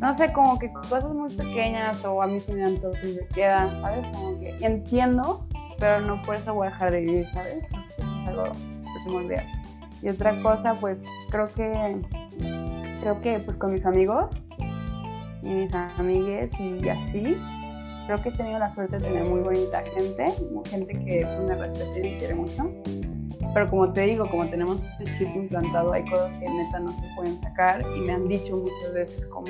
No 0.00 0.14
sé, 0.16 0.32
como 0.32 0.58
que 0.58 0.72
cosas 0.72 1.04
muy 1.04 1.32
pequeñas 1.34 2.04
o 2.04 2.20
a 2.22 2.26
mí 2.26 2.40
se 2.40 2.54
me 2.54 2.62
dan 2.62 2.76
todos 2.78 2.96
y 3.04 3.14
me 3.14 3.26
quedan, 3.28 3.80
¿sabes? 3.80 4.04
Como 4.12 4.40
que 4.40 4.56
entiendo, 4.60 5.46
pero 5.78 6.00
no 6.00 6.20
por 6.22 6.36
eso 6.36 6.54
voy 6.54 6.66
a 6.66 6.70
dejar 6.70 6.90
de 6.90 7.00
vivir, 7.00 7.28
¿sabes? 7.32 7.64
Es 7.64 8.28
algo 8.28 8.44
primordial. 9.04 9.46
Y 10.02 10.08
otra 10.08 10.40
cosa, 10.42 10.74
pues 10.74 10.98
creo 11.30 11.48
que, 11.48 11.96
creo 13.00 13.20
que 13.20 13.38
pues 13.38 13.56
con 13.56 13.72
mis 13.72 13.86
amigos 13.86 14.26
y 15.42 15.48
mis 15.48 15.74
amigues 15.74 16.50
y 16.58 16.88
así, 16.88 17.36
creo 18.06 18.22
que 18.22 18.28
he 18.28 18.32
tenido 18.32 18.58
la 18.58 18.68
suerte 18.74 18.98
de 18.98 19.04
tener 19.04 19.24
muy 19.24 19.40
bonita 19.40 19.82
gente, 19.82 20.32
gente 20.68 20.92
que 20.92 21.26
pues, 21.26 21.48
me 21.48 21.54
respeta 21.54 21.98
y 21.98 22.02
me 22.02 22.18
quiere 22.18 22.34
mucho. 22.34 22.70
Pero 23.54 23.68
como 23.68 23.92
te 23.92 24.00
digo, 24.00 24.28
como 24.28 24.44
tenemos 24.46 24.82
este 24.98 25.04
chip 25.16 25.36
implantado, 25.36 25.92
hay 25.92 26.04
cosas 26.10 26.32
que 26.38 26.48
neta 26.48 26.80
no 26.80 26.90
se 26.90 27.06
pueden 27.14 27.40
sacar 27.40 27.84
y 27.96 28.00
me 28.00 28.12
han 28.12 28.26
dicho 28.26 28.56
muchas 28.56 28.92
veces 28.92 29.26
como, 29.26 29.46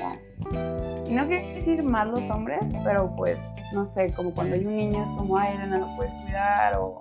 no 1.11 1.27
quiero 1.27 1.49
decir 1.55 1.83
mal 1.83 2.11
los 2.11 2.21
hombres, 2.31 2.61
pero 2.85 3.11
pues, 3.17 3.39
no 3.73 3.91
sé, 3.95 4.13
como 4.13 4.33
cuando 4.35 4.57
hay 4.57 4.67
un 4.67 4.77
niño 4.77 5.03
es 5.03 5.09
como, 5.17 5.39
ay, 5.39 5.55
no 5.71 5.79
lo 5.79 5.97
puedes 5.97 6.13
cuidar, 6.23 6.77
o, 6.77 6.99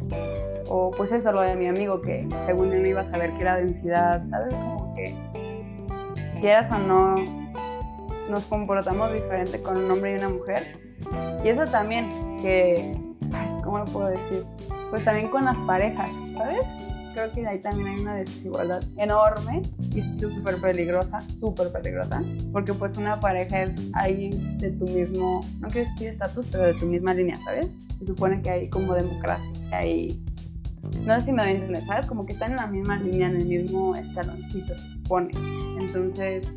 o 0.69 0.91
pues 0.91 1.11
eso, 1.11 1.33
lo 1.33 1.41
de 1.41 1.55
mi 1.57 1.67
amigo 1.67 2.01
que 2.01 2.25
según 2.45 2.71
él 2.71 2.87
iba 2.87 3.01
a 3.01 3.11
saber 3.11 3.31
que 3.33 3.41
era 3.41 3.57
densidad, 3.57 4.23
¿sabes? 4.29 4.53
Como 4.53 4.95
que 4.95 5.13
quieras 6.39 6.71
o 6.71 6.77
no, 6.77 7.15
nos 8.29 8.45
comportamos 8.45 9.11
diferente 9.11 9.61
con 9.61 9.77
un 9.77 9.91
hombre 9.91 10.13
y 10.13 10.17
una 10.19 10.29
mujer. 10.29 10.79
Y 11.43 11.49
eso 11.49 11.65
también, 11.65 12.09
que, 12.41 12.93
¿cómo 13.61 13.79
lo 13.79 13.85
puedo 13.85 14.07
decir? 14.07 14.45
Pues 14.89 15.03
también 15.03 15.27
con 15.27 15.43
las 15.43 15.57
parejas, 15.67 16.09
¿sabes? 16.37 16.65
Creo 17.13 17.32
que 17.32 17.47
ahí 17.47 17.60
también 17.60 17.88
hay 17.88 17.99
una 18.02 18.15
desigualdad 18.15 18.84
enorme 18.97 19.62
y 19.93 20.02
súper 20.19 20.58
peligrosa, 20.58 21.21
súper 21.39 21.71
peligrosa, 21.71 22.21
porque 22.52 22.73
pues 22.73 22.97
una 22.97 23.19
pareja 23.19 23.63
es 23.63 23.71
alguien 23.93 24.58
de 24.58 24.71
tu 24.71 24.86
mismo, 24.86 25.41
no 25.60 25.67
quiero 25.67 25.89
decir 25.91 26.10
estatus, 26.10 26.47
pero 26.52 26.63
de 26.63 26.73
tu 26.76 26.86
misma 26.86 27.13
línea, 27.13 27.36
¿sabes? 27.43 27.69
Se 27.99 28.06
supone 28.06 28.41
que 28.41 28.49
hay 28.49 28.69
como 28.69 28.93
democracia, 28.93 29.52
que 29.69 29.76
hay, 29.76 30.23
no 31.06 31.19
sé 31.19 31.26
si 31.26 31.32
me 31.32 31.43
voy 31.43 31.52
a 31.52 31.56
entender, 31.56 31.86
¿sabes? 31.86 32.06
Como 32.06 32.26
que 32.26 32.34
están 32.34 32.52
en 32.52 32.58
la 32.58 32.67
misma 32.67 32.97
línea, 32.97 33.30
en 33.30 33.38
el 33.38 33.45
mismo 33.45 33.95
escaloncito, 33.95 34.78
se 34.78 34.93
supone. 34.93 35.32
Entonces, 35.80 36.47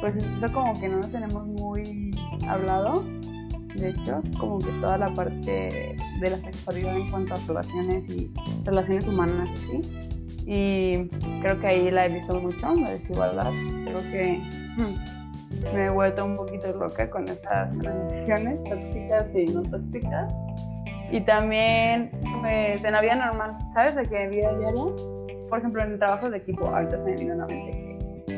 pues 0.00 0.14
eso 0.16 0.52
como 0.52 0.78
que 0.80 0.88
no 0.88 0.98
lo 0.98 1.08
tenemos 1.08 1.46
muy 1.46 2.10
hablado 2.46 3.04
de 3.76 3.90
hecho, 3.90 4.22
como 4.38 4.58
que 4.58 4.70
toda 4.80 4.98
la 4.98 5.12
parte 5.14 5.96
de 6.20 6.30
la 6.30 6.36
sexualidad 6.38 6.96
en 6.96 7.10
cuanto 7.10 7.34
a 7.34 7.38
relaciones 7.46 8.08
y 8.10 8.30
relaciones 8.64 9.06
humanas, 9.06 9.48
¿sí? 9.70 9.80
Y 10.46 11.08
creo 11.42 11.60
que 11.60 11.66
ahí 11.66 11.90
la 11.90 12.06
he 12.06 12.08
visto 12.08 12.40
mucho, 12.40 12.74
la 12.74 12.90
desigualdad. 12.90 13.52
Creo 13.84 14.02
que 14.10 14.40
hmm, 14.76 15.74
me 15.74 15.86
he 15.86 15.90
vuelto 15.90 16.24
un 16.24 16.36
poquito 16.36 16.72
loca 16.72 17.08
con 17.10 17.28
estas 17.28 17.76
relaciones 17.78 18.62
tóxicas 18.64 19.26
y 19.34 19.44
no 19.46 19.62
tóxicas. 19.62 20.34
Y 21.12 21.20
también, 21.20 22.10
pues, 22.40 22.84
en 22.84 22.92
la 22.92 23.00
vida 23.00 23.14
normal, 23.16 23.56
¿sabes? 23.74 23.96
De 23.96 24.02
que 24.02 24.24
en 24.24 24.30
vida 24.30 24.56
diaria, 24.58 24.84
por 25.48 25.58
ejemplo, 25.58 25.82
en 25.82 25.92
el 25.92 25.98
trabajo 25.98 26.30
de 26.30 26.38
equipo, 26.38 26.66
ahorita 26.66 26.96
se 26.96 27.02
me 27.02 27.16
vino 27.16 27.32
a 27.34 27.36
la 27.36 27.46
mente 27.46 27.89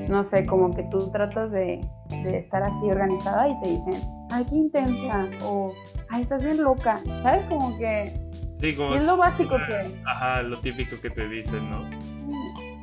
no 0.09 0.29
sé, 0.29 0.45
como 0.47 0.71
que 0.71 0.83
tú 0.85 1.11
tratas 1.11 1.51
de, 1.51 1.81
de 2.09 2.39
estar 2.39 2.63
así 2.63 2.91
organizada 2.91 3.49
y 3.49 3.61
te 3.61 3.69
dicen, 3.71 4.03
ay, 4.31 4.45
qué 4.49 4.55
intensa, 4.55 5.29
o 5.45 5.73
ay, 6.09 6.23
estás 6.23 6.43
bien 6.43 6.63
loca, 6.63 7.01
¿sabes? 7.23 7.45
Como 7.47 7.77
que 7.79 8.13
sí, 8.61 8.75
como 8.75 8.95
es 8.95 9.03
lo 9.03 9.17
básico 9.17 9.57
que... 9.67 9.95
Ajá, 10.07 10.43
lo 10.43 10.59
típico 10.61 10.97
que 11.01 11.11
te 11.11 11.29
dicen, 11.29 11.71
¿no? 11.71 11.89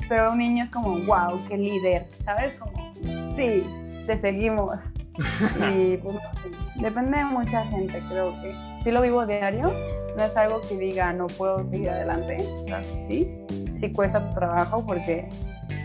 Pero 0.07 0.31
un 0.31 0.39
niño 0.39 0.63
es 0.63 0.69
como, 0.71 0.97
wow, 1.05 1.39
qué 1.47 1.57
líder, 1.57 2.07
¿sabes? 2.25 2.55
Como, 2.55 2.93
sí, 3.35 3.63
te 4.07 4.19
seguimos. 4.21 4.77
y 5.75 5.97
pues, 5.97 6.17
depende 6.75 7.17
de 7.17 7.25
mucha 7.25 7.65
gente, 7.65 8.01
creo 8.09 8.33
que 8.41 8.55
sí 8.83 8.91
lo 8.91 9.01
vivo 9.01 9.25
diario, 9.25 9.71
no 10.17 10.23
es 10.23 10.35
algo 10.35 10.61
que 10.67 10.77
diga, 10.77 11.13
no 11.13 11.27
puedo 11.27 11.69
seguir 11.69 11.89
adelante, 11.89 12.37
sí, 13.07 13.38
sí 13.79 13.91
cuesta 13.91 14.29
trabajo 14.31 14.85
porque 14.85 15.29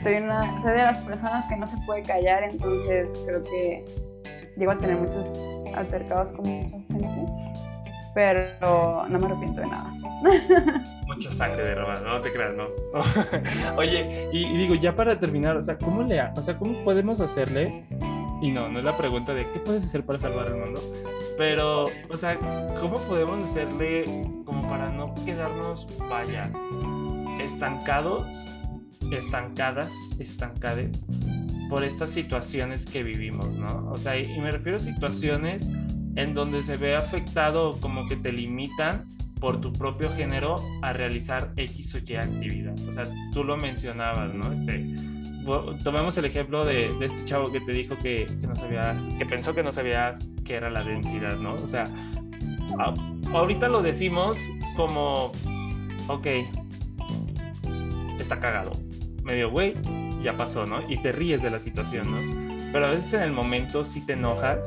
soy, 0.02 0.14
una, 0.16 0.62
soy 0.62 0.72
de 0.72 0.78
las 0.78 0.98
personas 0.98 1.46
que 1.48 1.57
no 1.57 1.66
se 1.66 1.76
puede 1.87 2.02
callar, 2.02 2.44
entonces 2.44 3.09
creo 3.26 3.42
que 3.44 3.85
llego 4.57 4.72
a 4.72 4.78
tener 4.78 4.96
muchos 4.96 5.26
altercados 5.74 6.33
con 6.33 6.48
mucha 6.48 6.68
gente. 6.68 7.33
pero 8.14 9.07
no 9.09 9.18
me 9.18 9.26
arrepiento 9.26 9.61
de 9.61 9.66
nada. 9.66 9.92
Mucha 11.07 11.30
sangre 11.35 11.62
derramada, 11.62 12.00
no 12.00 12.20
te 12.22 12.33
creas, 12.33 12.54
no. 12.54 12.68
Oye, 13.76 14.28
y, 14.33 14.57
digo, 14.57 14.74
ya 14.74 14.96
para 14.96 15.18
terminar, 15.18 15.54
o 15.54 15.62
sea, 15.62 15.76
¿cómo 15.76 16.02
le, 16.02 16.22
o 16.22 16.42
sea, 16.42 16.57
cómo 16.57 16.83
podemos 16.83 17.20
hacerle? 17.20 17.85
Y 18.40 18.50
no, 18.50 18.68
no 18.68 18.78
es 18.78 18.85
la 18.85 18.96
pregunta 18.96 19.35
de 19.35 19.46
qué 19.50 19.61
puedes 19.61 19.85
hacer 19.85 20.04
para 20.04 20.18
salvar 20.18 20.46
el 20.46 20.57
mundo, 20.57 20.80
pero, 21.37 21.85
o 22.09 22.16
sea, 22.16 22.38
¿cómo 22.80 22.96
podemos 23.00 23.44
hacerle 23.44 24.04
como 24.46 24.66
para 24.68 24.88
no 24.88 25.14
quedarnos, 25.26 25.87
vaya, 26.09 26.50
estancados, 27.40 28.27
estancadas, 29.11 29.92
estancades 30.18 31.05
por 31.68 31.85
estas 31.85 32.11
situaciones 32.11 32.87
que 32.87 33.03
vivimos, 33.03 33.51
¿no? 33.53 33.90
O 33.90 33.97
sea, 33.97 34.18
y 34.18 34.40
me 34.40 34.51
refiero 34.51 34.77
a 34.77 34.81
situaciones 34.81 35.70
en 36.16 36.35
donde 36.35 36.62
se 36.62 36.77
ve 36.77 36.94
afectado 36.94 37.79
como 37.81 38.07
que 38.09 38.16
te 38.16 38.33
limitan 38.33 39.14
por 39.40 39.61
tu 39.61 39.73
propio 39.73 40.11
género 40.12 40.57
a 40.83 40.92
realizar 40.92 41.53
X 41.57 41.94
o 41.94 41.99
Y 41.99 42.16
actividad. 42.16 42.75
O 42.88 42.92
sea, 42.92 43.05
tú 43.33 43.44
lo 43.44 43.57
mencionabas, 43.57 44.33
¿no? 44.35 44.53
Este, 44.53 44.87
tomemos 45.83 46.16
el 46.16 46.25
ejemplo 46.25 46.64
de, 46.64 46.88
este 47.01 47.25
chavo 47.25 47.53
que 47.53 47.61
te 47.61 47.73
dijo 47.73 47.97
que, 47.99 48.27
no 48.40 48.57
sabías, 48.57 49.05
que 49.18 49.27
pensó 49.27 49.55
que 49.55 49.62
no 49.62 49.73
sabías 49.73 50.31
qué 50.44 50.55
era 50.55 50.70
la 50.70 50.83
densidad, 50.83 51.37
¿no? 51.38 51.55
O 51.55 51.68
sea, 51.68 51.85
ahorita 53.33 53.68
lo 53.68 53.83
decimos 53.83 54.38
como, 54.77 55.33
ok, 56.09 56.27
está 58.22 58.40
cagado, 58.40 58.72
medio 59.22 59.50
güey, 59.50 59.74
ya 60.22 60.37
pasó, 60.37 60.66
¿no? 60.66 60.79
Y 60.88 60.96
te 60.98 61.12
ríes 61.12 61.42
de 61.42 61.50
la 61.50 61.59
situación, 61.59 62.11
¿no? 62.11 62.72
Pero 62.72 62.87
a 62.87 62.90
veces 62.90 63.14
en 63.14 63.22
el 63.22 63.33
momento 63.33 63.85
sí 63.85 64.05
te 64.05 64.14
enojas 64.14 64.66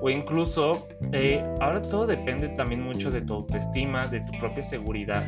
o 0.00 0.10
incluso 0.10 0.88
eh, 1.12 1.44
ahora 1.60 1.82
todo 1.82 2.06
depende 2.06 2.48
también 2.50 2.82
mucho 2.82 3.10
de 3.10 3.22
tu 3.22 3.34
autoestima, 3.34 4.06
de 4.06 4.20
tu 4.20 4.32
propia 4.38 4.62
seguridad. 4.62 5.24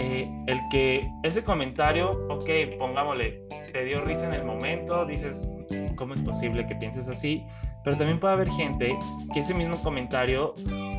Eh, 0.00 0.28
el 0.48 0.58
que 0.70 1.08
ese 1.22 1.44
comentario, 1.44 2.10
ok, 2.28 2.76
pongámosle, 2.78 3.42
te 3.72 3.84
dio 3.84 4.00
risa 4.00 4.26
en 4.26 4.34
el 4.34 4.44
momento, 4.44 5.06
dices, 5.06 5.50
¿cómo 5.94 6.14
es 6.14 6.22
posible 6.22 6.66
que 6.66 6.74
pienses 6.74 7.08
así? 7.08 7.44
Pero 7.84 7.96
también 7.96 8.18
puede 8.18 8.34
haber 8.34 8.50
gente 8.50 8.96
que 9.32 9.40
ese 9.40 9.54
mismo 9.54 9.76
comentario, 9.82 10.54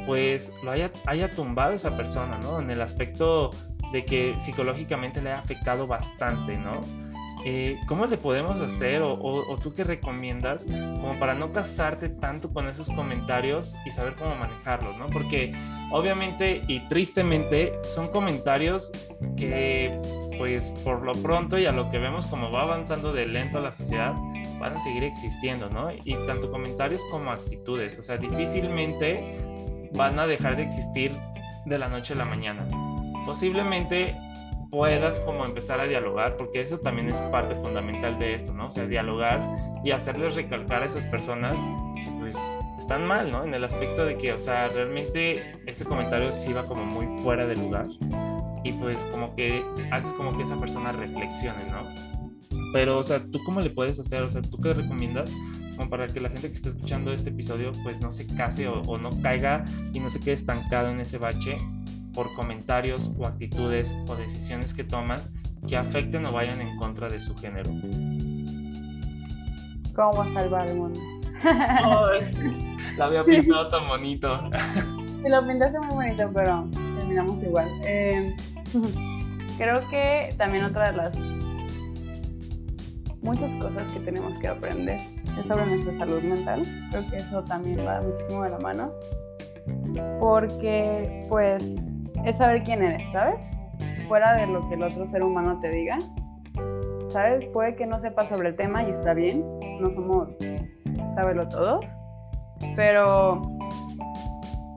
pues, 0.05 0.53
lo 0.63 0.71
haya, 0.71 0.91
haya 1.07 1.29
tumbado 1.31 1.73
esa 1.73 1.97
persona, 1.97 2.37
¿no? 2.37 2.61
En 2.61 2.69
el 2.69 2.81
aspecto 2.81 3.49
de 3.95 4.03
que 4.03 4.35
psicológicamente 4.41 5.21
le 5.21 5.31
ha 5.31 5.39
afectado 5.39 5.87
bastante, 5.87 6.57
¿no? 6.57 6.81
Eh, 7.45 7.77
¿cómo 7.87 8.07
le 8.07 8.17
podemos 8.17 8.59
hacer 8.59 9.01
o, 9.01 9.55
tú 9.63 9.73
qué 9.73 9.85
recomiendas 9.85 10.65
como 10.65 11.17
para 11.17 11.33
no 11.33 11.53
casarte 11.53 12.09
tanto 12.09 12.51
con 12.51 12.67
esos 12.67 12.89
comentarios 12.89 13.73
y 13.85 13.91
saber 13.91 14.15
cómo 14.15 14.35
manejarlos, 14.35 14.97
¿no? 14.97 15.05
Porque 15.07 15.53
obviamente 15.91 16.61
y 16.67 16.81
tristemente 16.89 17.71
son 17.83 18.09
comentarios 18.09 18.91
que 19.37 19.97
pues 20.37 20.73
por 20.83 21.03
lo 21.03 21.13
pronto 21.13 21.57
y 21.57 21.65
a 21.65 21.71
lo 21.71 21.89
que 21.89 21.97
vemos 21.97 22.25
como 22.25 22.51
va 22.51 22.63
avanzando 22.63 23.13
de 23.13 23.27
lento 23.27 23.61
la 23.61 23.71
sociedad 23.71 24.13
van 24.59 24.75
a 24.75 24.79
seguir 24.83 25.05
existiendo, 25.05 25.69
¿no? 25.69 25.89
Y 26.03 26.15
tanto 26.27 26.51
comentarios 26.51 27.01
como 27.11 27.31
actitudes, 27.31 27.97
o 27.97 28.01
sea, 28.01 28.17
difícilmente 28.17 29.37
van 29.93 30.19
a 30.19 30.27
dejar 30.27 30.57
de 30.57 30.63
existir 30.63 31.13
de 31.65 31.77
la 31.77 31.87
noche 31.87 32.13
a 32.13 32.17
la 32.17 32.25
mañana. 32.25 32.65
Posiblemente 33.25 34.15
puedas 34.69 35.19
como 35.21 35.45
empezar 35.45 35.79
a 35.79 35.87
dialogar, 35.87 36.37
porque 36.37 36.61
eso 36.61 36.79
también 36.79 37.07
es 37.09 37.19
parte 37.21 37.55
fundamental 37.55 38.19
de 38.19 38.35
esto, 38.35 38.53
¿no? 38.53 38.67
O 38.67 38.71
sea, 38.71 38.85
dialogar 38.85 39.55
y 39.83 39.91
hacerles 39.91 40.35
recalcar 40.35 40.83
a 40.83 40.85
esas 40.85 41.07
personas, 41.07 41.55
pues 42.19 42.35
están 42.79 43.07
mal, 43.07 43.31
¿no? 43.31 43.43
En 43.43 43.53
el 43.53 43.63
aspecto 43.63 44.05
de 44.05 44.17
que, 44.17 44.33
o 44.33 44.41
sea, 44.41 44.67
realmente 44.67 45.41
ese 45.65 45.85
comentario 45.85 46.31
sí 46.33 46.53
va 46.53 46.65
como 46.65 46.85
muy 46.85 47.05
fuera 47.23 47.47
de 47.47 47.55
lugar 47.55 47.87
y 48.63 48.73
pues 48.73 48.99
como 49.11 49.35
que 49.35 49.63
haces 49.91 50.13
como 50.13 50.37
que 50.37 50.43
esa 50.43 50.57
persona 50.57 50.91
reflexione, 50.91 51.63
¿no? 51.71 51.83
Pero, 52.73 52.97
o 52.97 53.03
sea, 53.03 53.19
¿tú 53.19 53.39
cómo 53.45 53.61
le 53.61 53.69
puedes 53.69 53.99
hacer? 53.99 54.19
O 54.21 54.29
sea, 54.29 54.41
¿tú 54.41 54.57
qué 54.57 54.73
recomiendas? 54.73 55.31
Como 55.77 55.89
para 55.89 56.07
que 56.07 56.19
la 56.19 56.29
gente 56.29 56.49
que 56.49 56.55
está 56.55 56.69
escuchando 56.69 57.13
este 57.13 57.29
episodio 57.29 57.71
pues 57.83 57.99
no 58.01 58.11
se 58.11 58.27
case 58.27 58.67
o, 58.67 58.81
o 58.81 58.97
no 58.97 59.09
caiga 59.21 59.63
y 59.93 59.99
no 59.99 60.09
se 60.09 60.19
quede 60.19 60.33
estancado 60.33 60.89
en 60.89 60.99
ese 60.99 61.17
bache 61.17 61.57
por 62.15 62.33
comentarios 62.33 63.11
o 63.17 63.25
actitudes 63.27 63.93
o 64.07 64.15
decisiones 64.15 64.73
que 64.73 64.83
toman 64.83 65.19
que 65.67 65.77
afecten 65.77 66.25
o 66.25 66.31
vayan 66.31 66.61
en 66.61 66.77
contra 66.77 67.09
de 67.09 67.19
su 67.19 67.35
género. 67.35 67.71
¿Cómo 69.95 70.23
salvar 70.33 70.67
el 70.67 70.77
mundo? 70.77 70.99
la 72.97 73.05
había 73.05 73.23
pintado 73.23 73.67
tan 73.67 73.87
bonito. 73.87 74.49
Sí, 75.23 75.29
lo 75.29 75.45
pintaste 75.45 75.79
muy 75.79 75.95
bonito, 75.95 76.31
pero 76.33 76.67
terminamos 76.99 77.43
igual. 77.43 77.67
Eh, 77.83 78.35
creo 79.57 79.81
que 79.89 80.33
también 80.37 80.65
otra 80.65 80.91
de 80.91 80.97
las 80.97 81.17
muchas 83.21 83.51
cosas 83.59 83.91
que 83.91 83.99
tenemos 84.01 84.37
que 84.39 84.47
aprender 84.47 85.01
es 85.39 85.47
sobre 85.47 85.65
nuestra 85.65 85.97
salud 85.97 86.21
mental. 86.21 86.63
Creo 86.91 87.09
que 87.09 87.17
eso 87.17 87.43
también 87.43 87.85
va 87.85 87.99
muchísimo 88.01 88.43
de 88.43 88.49
la 88.51 88.59
mano. 88.59 88.91
Porque, 90.19 91.25
pues, 91.29 91.63
es 92.25 92.37
saber 92.37 92.63
quién 92.63 92.83
eres, 92.83 93.03
¿sabes? 93.11 93.41
Fuera 94.07 94.35
de 94.35 94.47
lo 94.47 94.67
que 94.67 94.75
el 94.75 94.83
otro 94.83 95.09
ser 95.11 95.23
humano 95.23 95.59
te 95.61 95.69
diga, 95.69 95.97
¿sabes? 97.09 97.45
Puede 97.47 97.75
que 97.75 97.85
no 97.85 97.99
sepas 98.01 98.27
sobre 98.27 98.49
el 98.49 98.55
tema 98.55 98.83
y 98.83 98.91
está 98.91 99.13
bien, 99.13 99.43
no 99.79 99.89
somos 99.93 100.29
sábelo 101.15 101.47
todos, 101.47 101.85
pero 102.75 103.41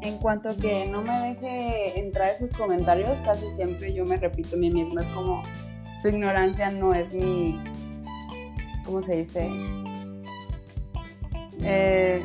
en 0.03 0.19
cuanto 0.19 0.57
que 0.57 0.87
no 0.87 1.03
me 1.03 1.19
deje 1.29 1.99
entrar 1.99 2.31
esos 2.31 2.51
comentarios, 2.53 3.11
casi 3.25 3.47
siempre 3.57 3.93
yo 3.93 4.05
me 4.05 4.17
repito 4.17 4.55
a 4.55 4.59
mí 4.59 4.71
misma, 4.71 5.03
es 5.03 5.09
como 5.09 5.43
su 6.01 6.09
ignorancia 6.09 6.71
no 6.71 6.93
es 6.93 7.13
mi, 7.13 7.61
¿cómo 8.85 9.03
se 9.03 9.25
dice? 9.25 9.51
Eh, 11.63 12.23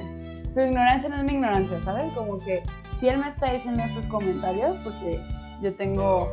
su 0.53 0.61
ignorancia 0.61 1.09
no 1.09 1.15
es 1.17 1.23
mi 1.23 1.33
ignorancia, 1.33 1.81
¿sabes? 1.83 2.13
Como 2.13 2.37
que 2.39 2.61
él 3.07 3.17
me 3.17 3.29
está 3.29 3.51
diciendo 3.51 3.81
estos 3.83 4.05
comentarios, 4.07 4.77
porque 4.83 5.19
yo 5.61 5.73
tengo, 5.75 6.29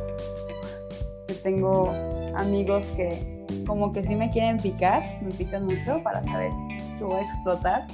yo 1.27 1.35
tengo 1.43 1.93
amigos 2.35 2.85
que 2.95 3.41
como 3.65 3.91
que 3.91 4.03
sí 4.03 4.15
me 4.15 4.29
quieren 4.29 4.57
picar, 4.57 5.03
me 5.21 5.31
pican 5.31 5.65
mucho 5.65 6.01
para 6.03 6.23
saber 6.23 6.51
que 6.97 7.03
voy 7.03 7.15
a 7.15 7.21
explotar. 7.21 7.87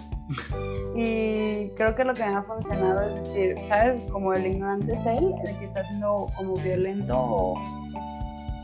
Y 0.96 1.70
creo 1.76 1.96
que 1.96 2.04
lo 2.04 2.14
que 2.14 2.26
me 2.26 2.36
ha 2.36 2.44
funcionado 2.44 3.02
es 3.02 3.16
decir, 3.16 3.56
¿sabes? 3.70 4.12
Como 4.12 4.34
el 4.34 4.46
ignorante 4.46 4.94
es 4.96 5.06
él, 5.06 5.34
el 5.46 5.58
que 5.58 5.66
está 5.66 5.84
siendo 5.84 6.26
como 6.36 6.54
violento 6.56 7.16
o 7.18 7.54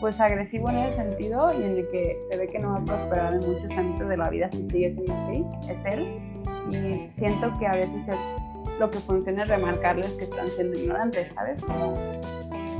pues 0.01 0.19
agresivo 0.19 0.69
en 0.69 0.79
ese 0.79 0.95
sentido 0.97 1.53
y 1.53 1.63
en 1.63 1.77
el 1.77 1.87
que 1.89 2.17
se 2.29 2.37
ve 2.37 2.49
que 2.49 2.59
no 2.59 2.71
va 2.71 2.77
a 2.79 2.83
prosperar 2.83 3.33
en 3.35 3.39
muchos 3.39 3.71
ámbitos 3.71 4.09
de 4.09 4.17
la 4.17 4.29
vida 4.29 4.49
si 4.51 4.69
sigue 4.69 4.91
siendo 4.91 5.13
así, 5.13 5.45
es 5.69 5.77
él. 5.85 6.19
Y 6.71 7.19
siento 7.19 7.53
que 7.57 7.67
a 7.67 7.75
veces 7.75 8.05
lo 8.79 8.89
que 8.89 8.99
funciona 8.99 9.43
es 9.43 9.49
remarcarles 9.49 10.11
que 10.11 10.25
están 10.25 10.49
siendo 10.51 10.77
ignorantes, 10.77 11.31
¿sabes? 11.35 11.61
Como 11.63 11.93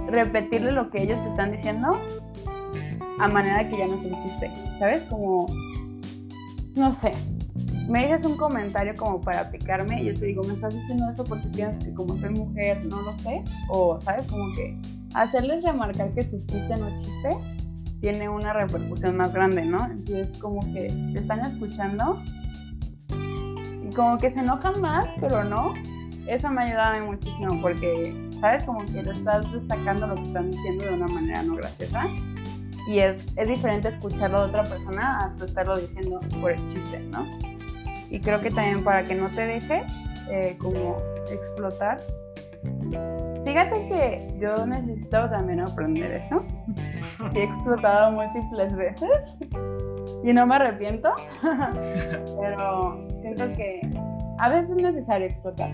repetirle 0.08 0.72
lo 0.72 0.90
que 0.90 1.04
ellos 1.04 1.22
te 1.24 1.30
están 1.30 1.52
diciendo 1.52 1.98
a 3.20 3.28
manera 3.28 3.68
que 3.70 3.78
ya 3.78 3.88
no 3.88 3.96
es 3.96 4.06
un 4.06 4.22
chiste, 4.22 4.52
¿sabes? 4.80 5.04
Como, 5.04 5.46
no 6.76 6.94
sé, 6.96 7.12
me 7.88 8.06
dices 8.06 8.26
un 8.26 8.38
comentario 8.38 8.96
como 8.96 9.22
para 9.22 9.50
picarme 9.50 10.02
y 10.02 10.06
yo 10.08 10.14
te 10.14 10.26
digo, 10.26 10.44
me 10.44 10.54
estás 10.54 10.74
diciendo 10.74 11.10
eso 11.12 11.24
porque 11.24 11.48
piensas 11.50 11.84
que 11.84 11.94
como 11.94 12.18
soy 12.18 12.30
mujer 12.30 12.84
no 12.86 13.02
lo 13.02 13.18
sé, 13.20 13.44
o, 13.70 14.00
¿sabes? 14.02 14.26
Como 14.28 14.54
que 14.56 14.78
hacerles 15.14 15.64
remarcar 15.64 16.14
que 16.14 16.24
su 16.24 16.40
chiste 16.46 16.76
no 16.78 16.90
chiste 16.98 17.38
tiene 18.02 18.28
una 18.28 18.52
repercusión 18.52 19.16
más 19.16 19.34
grande, 19.34 19.64
¿no? 19.64 19.86
Entonces, 19.86 20.38
como 20.40 20.60
que 20.74 20.92
te 21.14 21.20
están 21.20 21.40
escuchando 21.40 22.22
como 23.94 24.18
que 24.18 24.32
se 24.32 24.40
enojan 24.40 24.80
más, 24.82 25.08
pero 25.20 25.44
no. 25.44 25.74
Eso 26.28 26.50
me 26.50 26.62
ha 26.62 26.66
ayudado 26.66 27.06
muchísimo 27.06 27.62
porque, 27.62 28.16
¿sabes? 28.40 28.64
Como 28.64 28.86
que 28.86 29.04
lo 29.04 29.12
estás 29.12 29.52
destacando 29.52 30.08
lo 30.08 30.16
que 30.16 30.24
están 30.24 30.52
diciendo 30.52 30.86
de 30.86 30.94
una 30.94 31.08
manera 31.08 31.44
no 31.44 31.56
graciosa. 31.56 32.06
Y 32.88 33.00
es, 33.00 33.26
es 33.38 33.48
diferente 33.48 33.90
escucharlo 33.90 34.40
de 34.42 34.46
otra 34.46 34.64
persona 34.64 35.34
a 35.40 35.46
estarlo 35.46 35.78
diciendo 35.78 36.20
por 36.42 36.52
el 36.52 36.68
chiste, 36.70 37.00
¿no? 37.12 37.26
Y 38.10 38.20
creo 38.20 38.40
que 38.42 38.52
también 38.52 38.84
para 38.84 39.04
que 39.04 39.16
no 39.16 39.30
te 39.30 39.46
deje 39.46 39.84
eh, 40.30 40.56
como 40.60 40.98
explotar. 41.32 42.00
Fíjate 43.46 43.88
que 43.90 44.38
yo 44.40 44.66
necesito 44.66 45.30
también 45.30 45.62
aprender 45.62 46.12
eso. 46.12 46.44
he 47.36 47.44
explotado 47.44 48.12
múltiples 48.12 48.76
veces 48.76 49.10
y 50.24 50.34
no 50.34 50.46
me 50.46 50.56
arrepiento, 50.56 51.14
pero 52.40 53.06
siento 53.22 53.52
que 53.54 53.82
a 54.40 54.50
veces 54.50 54.70
es 54.70 54.76
necesario 54.76 55.28
explotar. 55.28 55.72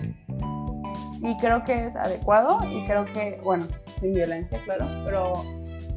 Y 1.22 1.36
creo 1.36 1.62
que 1.64 1.86
es 1.86 1.96
adecuado 1.96 2.58
y 2.68 2.84
creo 2.86 3.04
que, 3.04 3.40
bueno, 3.44 3.66
sin 4.00 4.12
violencia, 4.12 4.58
claro, 4.64 4.86
pero 5.04 5.44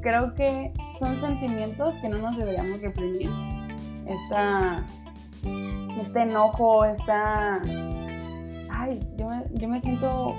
creo 0.02 0.34
que 0.36 0.72
son 1.00 1.20
sentimientos 1.22 1.96
que 2.02 2.10
no 2.10 2.18
nos 2.18 2.38
deberíamos 2.38 2.82
reprimir. 2.82 3.30
Esta, 4.06 4.86
este 6.02 6.22
enojo, 6.22 6.86
esta... 6.86 7.62
Ay, 8.76 9.00
yo 9.18 9.30
me, 9.30 9.44
yo 9.54 9.70
me 9.70 9.80
siento 9.82 10.36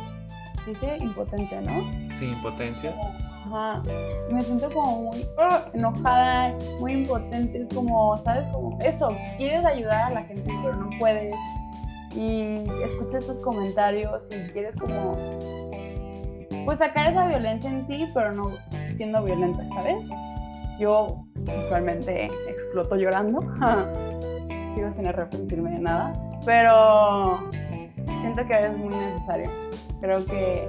dice 0.66 0.96
impotente, 1.00 1.61
¿no? 1.62 1.90
Sí, 2.18 2.27
impotencia. 2.27 2.94
Ajá. 3.46 3.83
Me 4.30 4.40
siento 4.40 4.70
como 4.70 5.02
muy 5.02 5.26
ah, 5.38 5.66
enojada, 5.72 6.57
muy 6.80 6.92
impotente, 6.92 7.66
como, 7.74 8.16
¿sabes? 8.18 8.46
Como 8.52 8.78
eso, 8.80 9.09
quieres 9.37 9.64
ayudar 9.64 10.12
a 10.12 10.14
la 10.14 10.22
gente, 10.22 10.50
pero 10.62 10.74
no 10.74 10.90
puedes. 10.98 11.35
Y 12.14 12.62
escuchas 12.83 13.24
estos 13.24 13.38
comentarios 13.42 14.22
y 14.30 14.50
quieres 14.52 14.74
como, 14.76 15.12
pues 16.64 16.78
sacar 16.78 17.11
esa 17.11 17.26
violencia 17.26 17.68
en 17.70 17.87
ti, 17.87 18.09
pero 18.14 18.33
no 18.33 18.44
siendo 18.96 19.22
violenta, 19.22 19.64
¿sabes? 19.74 19.96
Yo 20.78 21.24
usualmente 21.66 22.26
exploto 22.48 22.96
llorando. 22.96 23.40
Sigo 24.74 24.92
sin 24.92 25.07
arrepentirme 25.07 25.70
de 25.70 25.78
nada. 25.80 26.12
Pero 26.46 27.48
siento 28.07 28.46
que 28.46 28.59
es 28.59 28.76
muy 28.76 28.94
necesario. 28.94 29.50
Creo 30.00 30.24
que 30.24 30.68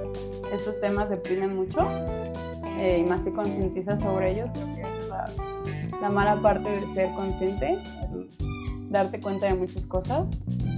estos 0.52 0.80
temas 0.80 1.10
deprimen 1.10 1.56
mucho 1.56 1.78
eh, 2.78 2.98
y 3.00 3.08
más 3.08 3.24
te 3.24 3.32
concientizas 3.32 4.00
sobre 4.00 4.32
ellos. 4.32 4.50
Creo 4.52 4.74
que 4.74 4.80
es 4.82 5.08
la, 5.08 5.30
la, 6.00 6.10
mala 6.10 6.40
parte 6.40 6.68
de 6.68 6.94
ser 6.94 7.12
consciente, 7.14 7.78
darte 8.90 9.20
cuenta 9.20 9.46
de 9.46 9.54
muchas 9.54 9.82
cosas 9.84 10.26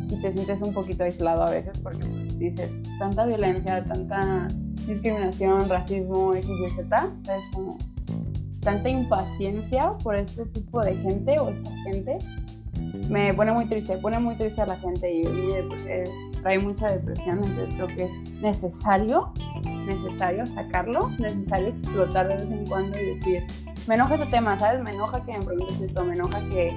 y 0.08 0.20
te 0.20 0.32
sientes 0.32 0.60
un 0.62 0.72
poquito 0.72 1.04
aislado 1.04 1.42
a 1.42 1.50
veces 1.50 1.78
porque 1.82 2.06
pues, 2.06 2.38
dices 2.38 2.70
tanta 2.98 3.26
violencia, 3.26 3.84
tanta 3.84 4.48
discriminación, 4.86 5.68
racismo, 5.68 6.34
X, 6.34 6.48
Y, 6.48 6.70
Z, 6.70 7.10
es 7.24 7.54
como 7.54 7.76
tanta 8.60 8.88
impaciencia 8.88 9.92
por 10.02 10.16
este 10.16 10.46
tipo 10.46 10.82
de 10.82 10.96
gente 10.96 11.38
o 11.38 11.48
esta 11.50 11.70
gente 11.84 12.18
me 13.08 13.32
pone 13.34 13.52
muy 13.52 13.66
triste, 13.66 13.96
pone 13.98 14.18
muy 14.18 14.34
triste 14.36 14.60
a 14.62 14.66
la 14.66 14.76
gente 14.76 15.12
y, 15.12 15.22
trae 16.42 16.58
mucha 16.58 16.90
depresión, 16.90 17.40
entonces 17.44 17.74
creo 17.74 17.86
que 17.88 18.04
es 18.04 18.32
necesario, 18.40 19.32
necesario 19.64 20.46
sacarlo, 20.46 21.10
necesario 21.18 21.68
explotar 21.68 22.28
de 22.28 22.34
vez 22.34 22.50
en 22.50 22.66
cuando 22.66 22.98
y 22.98 23.16
decir, 23.16 23.46
me 23.86 23.94
enoja 23.94 24.16
ese 24.16 24.26
tema, 24.26 24.58
¿sabes? 24.58 24.82
Me 24.82 24.90
enoja 24.90 25.22
que 25.24 25.38
me 25.38 25.44
preguntes 25.44 25.80
esto, 25.80 26.04
me 26.04 26.14
enoja 26.14 26.40
que, 26.50 26.76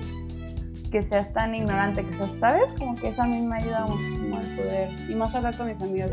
que 0.92 1.02
seas 1.02 1.32
tan 1.34 1.54
ignorante, 1.54 2.06
que 2.06 2.18
seas, 2.18 2.32
¿sabes? 2.40 2.70
Como 2.78 2.96
que 2.96 3.10
eso 3.10 3.22
a 3.22 3.28
mí 3.28 3.42
me 3.42 3.56
ayuda 3.56 3.86
muchísimo 3.86 4.38
al 4.38 4.56
poder, 4.56 4.90
y 5.10 5.16
más 5.16 5.36
hablar 5.36 5.56
con 5.58 5.68
mis 5.68 5.82
amigos, 5.82 6.12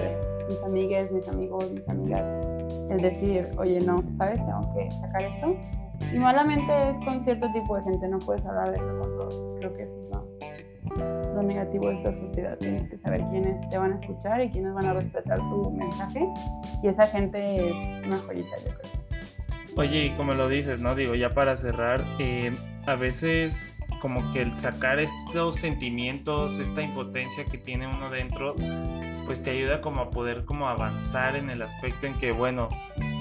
mis 0.49 0.63
amigas, 0.63 1.11
mis 1.13 1.29
amigos, 1.29 1.71
mis 1.73 1.89
amigas, 1.89 2.25
el 2.91 3.01
decir, 3.01 3.49
oye, 3.59 3.81
no, 3.81 3.97
¿sabes? 4.17 4.39
Tengo 4.39 4.75
que 4.75 4.91
sacar 4.91 5.23
esto. 5.23 5.57
Y 6.13 6.19
malamente 6.19 6.91
es 6.91 6.99
con 7.01 7.23
cierto 7.25 7.51
tipo 7.53 7.77
de 7.77 7.83
gente, 7.83 8.09
no 8.09 8.19
puedes 8.21 8.45
hablar 8.47 8.71
de 8.71 8.77
eso 8.77 9.01
con 9.01 9.17
todos. 9.19 9.59
Creo 9.59 9.75
que 9.75 9.83
eso 9.83 9.93
es 10.05 10.15
lo, 10.15 10.38
negativo 11.43 11.89
de 11.89 11.97
esta 11.97 12.13
sociedad. 12.13 12.59
Tienes 12.59 12.89
que 12.91 12.99
saber 12.99 13.23
quiénes 13.31 13.69
te 13.69 13.79
van 13.79 13.93
a 13.93 14.01
escuchar 14.01 14.43
y 14.43 14.51
quiénes 14.51 14.75
van 14.75 14.87
a 14.87 14.93
respetar 14.95 15.39
tu 15.39 15.71
mensaje. 15.71 16.27
Y 16.83 16.89
esa 16.89 17.07
gente 17.07 17.69
es 17.69 18.07
una 18.07 18.19
joyita, 18.19 18.57
yo 18.67 18.75
creo. 18.75 19.09
Oye, 19.77 20.07
y 20.07 20.11
como 20.11 20.35
lo 20.35 20.49
dices, 20.49 20.81
¿no? 20.81 20.95
Digo, 20.95 21.15
ya 21.15 21.31
para 21.31 21.57
cerrar, 21.57 22.05
eh, 22.19 22.53
a 22.87 22.95
veces 22.95 23.65
como 24.01 24.33
que 24.33 24.43
el 24.43 24.55
sacar 24.55 24.99
estos 24.99 25.57
sentimientos, 25.57 26.59
esta 26.59 26.83
impotencia 26.83 27.45
que 27.45 27.59
tiene 27.59 27.87
uno 27.87 28.11
dentro, 28.11 28.55
pues 29.27 29.43
te 29.43 29.51
ayuda 29.51 29.81
como 29.81 30.01
a 30.01 30.11
poder 30.11 30.45
como 30.45 30.69
avanzar 30.69 31.37
en 31.37 31.51
el 31.51 31.63
aspecto 31.63 32.07
en 32.07 32.15
que, 32.15 32.33
bueno, 32.33 32.69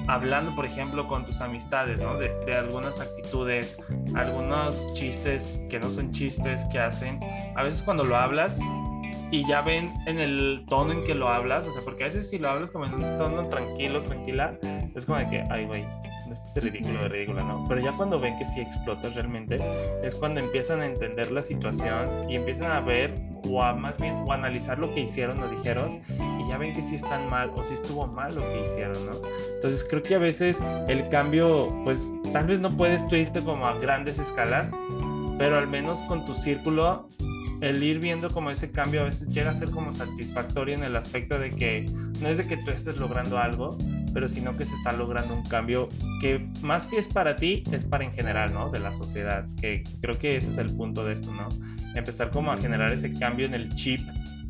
hablando 0.08 0.56
por 0.56 0.66
ejemplo 0.66 1.08
con 1.08 1.26
tus 1.26 1.42
amistades, 1.42 2.00
¿no? 2.00 2.18
De, 2.18 2.30
de, 2.46 2.56
algunas 2.56 3.00
actitudes, 3.00 3.78
algunos 4.16 4.94
chistes 4.94 5.62
que 5.70 5.80
no 5.80 5.92
son 5.92 6.12
chistes 6.12 6.66
que 6.72 6.80
hacen, 6.80 7.20
a 7.56 7.64
veces 7.64 7.82
cuando 7.82 8.04
lo 8.04 8.16
hablas 8.16 8.60
y 9.32 9.46
ya 9.46 9.62
ven 9.62 9.94
en 10.06 10.20
el 10.20 10.66
tono 10.68 10.94
en 10.94 11.04
que 11.04 11.14
lo 11.14 11.30
hablas, 11.30 11.66
o 11.66 11.74
sea, 11.74 11.82
porque 11.84 12.06
a 12.06 12.08
veces 12.08 12.30
si 12.30 12.40
lo 12.40 12.50
hablas 12.50 12.72
como 12.72 12.86
en 12.86 12.94
un 12.94 13.18
tono 13.18 13.48
tranquilo, 13.50 14.02
tranquila, 14.02 14.58
es 14.96 15.06
como 15.06 15.20
de 15.20 15.30
que, 15.30 15.44
ay, 15.50 15.66
güey, 15.66 15.86
este 16.32 16.60
es 16.60 16.64
ridículo, 16.64 17.08
ridículo, 17.08 17.44
¿no? 17.44 17.66
Pero 17.68 17.82
ya 17.82 17.92
cuando 17.92 18.20
ven 18.20 18.38
que 18.38 18.46
sí 18.46 18.62
explotas 18.62 19.14
realmente, 19.16 19.58
es 20.04 20.16
cuando 20.16 20.40
empiezan 20.40 20.82
a 20.82 20.86
entender 20.86 21.32
la 21.32 21.42
situación 21.42 22.30
y 22.30 22.36
empiezan 22.36 22.72
a 22.72 22.80
ver 22.80 23.16
o 23.50 23.62
a 23.62 23.74
más 23.74 23.98
bien 23.98 24.24
o 24.28 24.32
analizar 24.32 24.80
lo 24.80 24.94
que 24.94 25.02
hicieron 25.02 25.42
o 25.42 25.48
dijeron 25.48 26.02
ya 26.48 26.58
ven 26.58 26.74
que 26.74 26.84
sí 26.84 26.96
están 26.96 27.30
mal 27.30 27.52
o 27.56 27.64
sí 27.66 27.74
estuvo 27.74 28.08
mal 28.08 28.36
lo 28.36 28.42
que 28.42 28.66
hicieron, 28.66 29.06
¿no? 29.06 29.14
Entonces 29.56 29.86
creo 29.90 30.02
que 30.02 30.16
a 30.16 30.20
veces 30.20 30.58
el 30.88 31.08
cambio, 31.10 31.74
pues 31.84 32.12
tal 32.34 32.48
vez 32.48 32.60
no 32.60 32.76
puedes 32.76 33.06
tú 33.08 33.16
irte 33.16 33.42
como 33.42 33.68
a 33.68 33.78
grandes 33.78 34.20
escalas, 34.20 34.72
pero 35.38 35.58
al 35.58 35.68
menos 35.68 36.02
con 36.04 36.26
tu 36.26 36.34
círculo 36.34 37.10
el 37.62 37.82
ir 37.82 38.00
viendo 38.00 38.30
como 38.30 38.52
ese 38.52 38.72
cambio 38.72 39.02
a 39.02 39.06
veces 39.06 39.30
llega 39.30 39.52
a 39.52 39.56
ser 39.56 39.72
como 39.72 39.92
satisfactorio 39.92 40.76
en 40.76 40.84
el 40.84 40.96
aspecto 40.96 41.40
de 41.40 41.50
que 41.50 41.86
no 42.22 42.28
es 42.28 42.38
de 42.38 42.48
que 42.48 42.58
tú 42.58 42.72
estés 42.72 42.98
logrando 42.98 43.40
algo, 43.40 43.78
pero 44.14 44.30
sino 44.30 44.56
que 44.56 44.66
se 44.66 44.76
está 44.76 44.92
logrando 44.92 45.34
un 45.34 45.44
cambio 45.44 45.90
que 46.22 46.48
más 46.62 46.86
que 46.86 46.98
es 46.98 47.08
para 47.08 47.36
ti, 47.36 47.64
es 47.72 47.84
para 47.84 48.04
en 48.04 48.12
general, 48.14 48.54
¿no? 48.54 48.70
De 48.70 48.80
la 48.80 48.94
sociedad, 48.94 49.46
que 49.60 49.84
creo 50.02 50.18
que 50.18 50.38
ese 50.38 50.52
es 50.52 50.58
el 50.58 50.76
punto 50.76 51.04
de 51.04 51.14
esto, 51.14 51.32
¿no? 51.34 51.50
Empezar 51.96 52.30
como 52.30 52.52
a 52.52 52.58
generar 52.58 52.92
ese 52.92 53.14
cambio 53.14 53.48
en 53.48 53.56
el 53.56 53.74
chip 53.76 54.02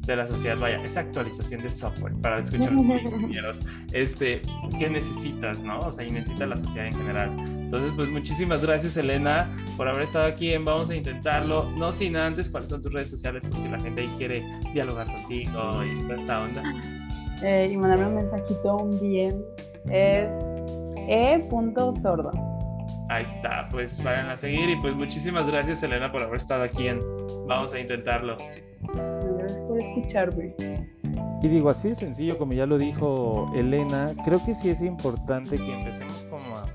de 0.07 0.17
la 0.17 0.27
sociedad, 0.27 0.57
vaya, 0.57 0.81
esa 0.81 1.01
actualización 1.01 1.61
de 1.61 1.69
software 1.69 2.13
para 2.21 2.39
escuchar 2.39 2.71
los 2.73 2.81
ingenieros, 2.81 3.57
este, 3.91 4.41
¿qué 4.79 4.89
necesitas, 4.89 5.59
no? 5.59 5.79
O 5.79 5.91
sea, 5.91 6.05
y 6.05 6.09
necesita 6.09 6.47
la 6.47 6.57
sociedad 6.57 6.87
en 6.87 6.93
general. 6.93 7.31
Entonces, 7.47 7.91
pues 7.95 8.09
muchísimas 8.09 8.65
gracias, 8.65 8.97
Elena, 8.97 9.53
por 9.75 9.87
haber 9.87 10.03
estado 10.03 10.25
aquí 10.25 10.53
en 10.53 10.65
Vamos 10.65 10.89
a 10.89 10.95
Intentarlo. 10.95 11.69
No 11.71 11.91
sin 11.91 12.15
antes, 12.15 12.49
¿cuáles 12.49 12.69
son 12.69 12.81
tus 12.81 12.91
redes 12.91 13.09
sociales? 13.09 13.43
Por 13.43 13.59
si 13.59 13.69
la 13.69 13.79
gente 13.79 14.01
ahí 14.01 14.07
quiere 14.17 14.43
dialogar 14.73 15.05
contigo 15.07 15.83
y 15.83 16.01
toda 16.03 16.19
esta 16.19 16.41
onda. 16.41 16.63
Eh, 17.43 17.69
y 17.71 17.77
mandarme 17.77 18.07
un 18.07 18.15
mensajito, 18.15 18.77
un 18.77 18.99
bien, 18.99 19.43
es 19.89 20.29
e.sordo. 21.07 22.31
Ahí 23.09 23.23
está, 23.23 23.67
pues 23.69 24.03
vayan 24.03 24.29
a 24.29 24.37
seguir 24.37 24.69
y 24.69 24.75
pues 24.77 24.93
muchísimas 24.93 25.47
gracias 25.47 25.81
Elena 25.81 26.11
por 26.11 26.23
haber 26.23 26.39
estado 26.39 26.63
aquí 26.63 26.87
en 26.87 26.99
Vamos 27.47 27.73
a 27.73 27.79
intentarlo. 27.79 28.35
Gracias 29.47 29.65
por 29.67 29.79
escucharme. 29.79 30.55
Y 31.41 31.47
digo, 31.47 31.69
así 31.69 31.89
de 31.89 31.95
sencillo 31.95 32.37
como 32.37 32.51
ya 32.53 32.65
lo 32.65 32.77
dijo 32.77 33.49
Elena, 33.55 34.13
creo 34.25 34.43
que 34.43 34.53
sí 34.53 34.69
es 34.69 34.81
importante 34.81 35.57
que 35.57 35.73
empecemos 35.73 36.25
como 36.29 36.57
a, 36.57 36.65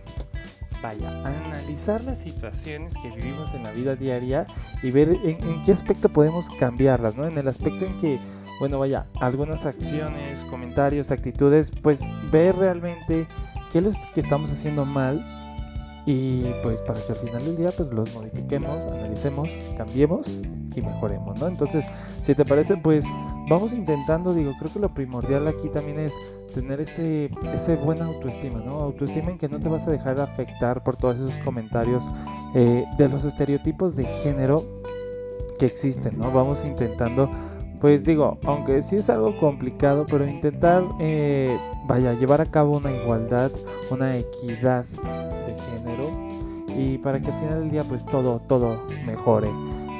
vaya, 0.82 1.10
a 1.10 1.46
analizar 1.46 2.02
las 2.04 2.18
situaciones 2.18 2.94
que 3.02 3.10
vivimos 3.10 3.52
en 3.52 3.64
la 3.64 3.72
vida 3.72 3.94
diaria 3.94 4.46
y 4.82 4.90
ver 4.90 5.10
en, 5.22 5.42
en 5.42 5.62
qué 5.62 5.72
aspecto 5.72 6.08
podemos 6.08 6.48
cambiarlas, 6.58 7.14
¿no? 7.14 7.26
En 7.26 7.36
el 7.36 7.46
aspecto 7.46 7.84
en 7.84 7.98
que 7.98 8.18
bueno, 8.58 8.78
vaya, 8.78 9.06
algunas 9.20 9.66
acciones, 9.66 10.44
comentarios, 10.44 11.10
actitudes, 11.10 11.72
pues 11.82 12.00
ver 12.30 12.54
realmente 12.56 13.26
qué 13.72 13.78
es 13.78 13.84
lo 13.84 13.90
que 14.14 14.20
estamos 14.20 14.50
haciendo 14.52 14.84
mal 14.84 15.20
y 16.06 16.42
pues 16.62 16.80
para 16.82 17.00
que 17.00 17.12
al 17.12 17.18
final 17.18 17.44
del 17.44 17.56
día 17.56 17.70
pues 17.76 17.92
los 17.92 18.12
modifiquemos, 18.14 18.84
analicemos, 18.84 19.48
cambiemos 19.76 20.42
y 20.74 20.80
mejoremos, 20.80 21.38
¿no? 21.38 21.46
Entonces, 21.46 21.84
si 22.22 22.34
te 22.34 22.44
parece, 22.44 22.76
pues 22.76 23.04
vamos 23.48 23.72
intentando, 23.72 24.32
digo, 24.32 24.52
creo 24.58 24.72
que 24.72 24.80
lo 24.80 24.92
primordial 24.92 25.46
aquí 25.46 25.68
también 25.68 26.00
es 26.00 26.12
tener 26.54 26.80
ese, 26.80 27.30
ese 27.54 27.76
buena 27.76 28.06
autoestima, 28.06 28.60
¿no? 28.60 28.80
Autoestima 28.80 29.30
en 29.30 29.38
que 29.38 29.48
no 29.48 29.60
te 29.60 29.68
vas 29.68 29.86
a 29.86 29.90
dejar 29.90 30.20
afectar 30.20 30.82
por 30.82 30.96
todos 30.96 31.16
esos 31.16 31.38
comentarios 31.38 32.04
eh, 32.54 32.84
de 32.98 33.08
los 33.08 33.24
estereotipos 33.24 33.96
de 33.96 34.04
género 34.04 34.64
que 35.58 35.66
existen, 35.66 36.18
¿no? 36.18 36.30
Vamos 36.30 36.64
intentando 36.64 37.30
pues 37.82 38.04
digo, 38.04 38.38
aunque 38.44 38.80
sí 38.84 38.94
es 38.94 39.10
algo 39.10 39.36
complicado, 39.38 40.06
pero 40.08 40.24
intentar, 40.24 40.84
eh, 41.00 41.58
vaya, 41.88 42.12
llevar 42.12 42.40
a 42.40 42.46
cabo 42.46 42.78
una 42.78 42.92
igualdad, 42.92 43.50
una 43.90 44.16
equidad 44.16 44.84
de 44.84 45.56
género 45.58 46.08
y 46.78 46.96
para 46.98 47.20
que 47.20 47.32
al 47.32 47.40
final 47.40 47.60
del 47.62 47.70
día 47.72 47.82
pues 47.82 48.06
todo, 48.06 48.40
todo 48.48 48.86
mejore. 49.04 49.50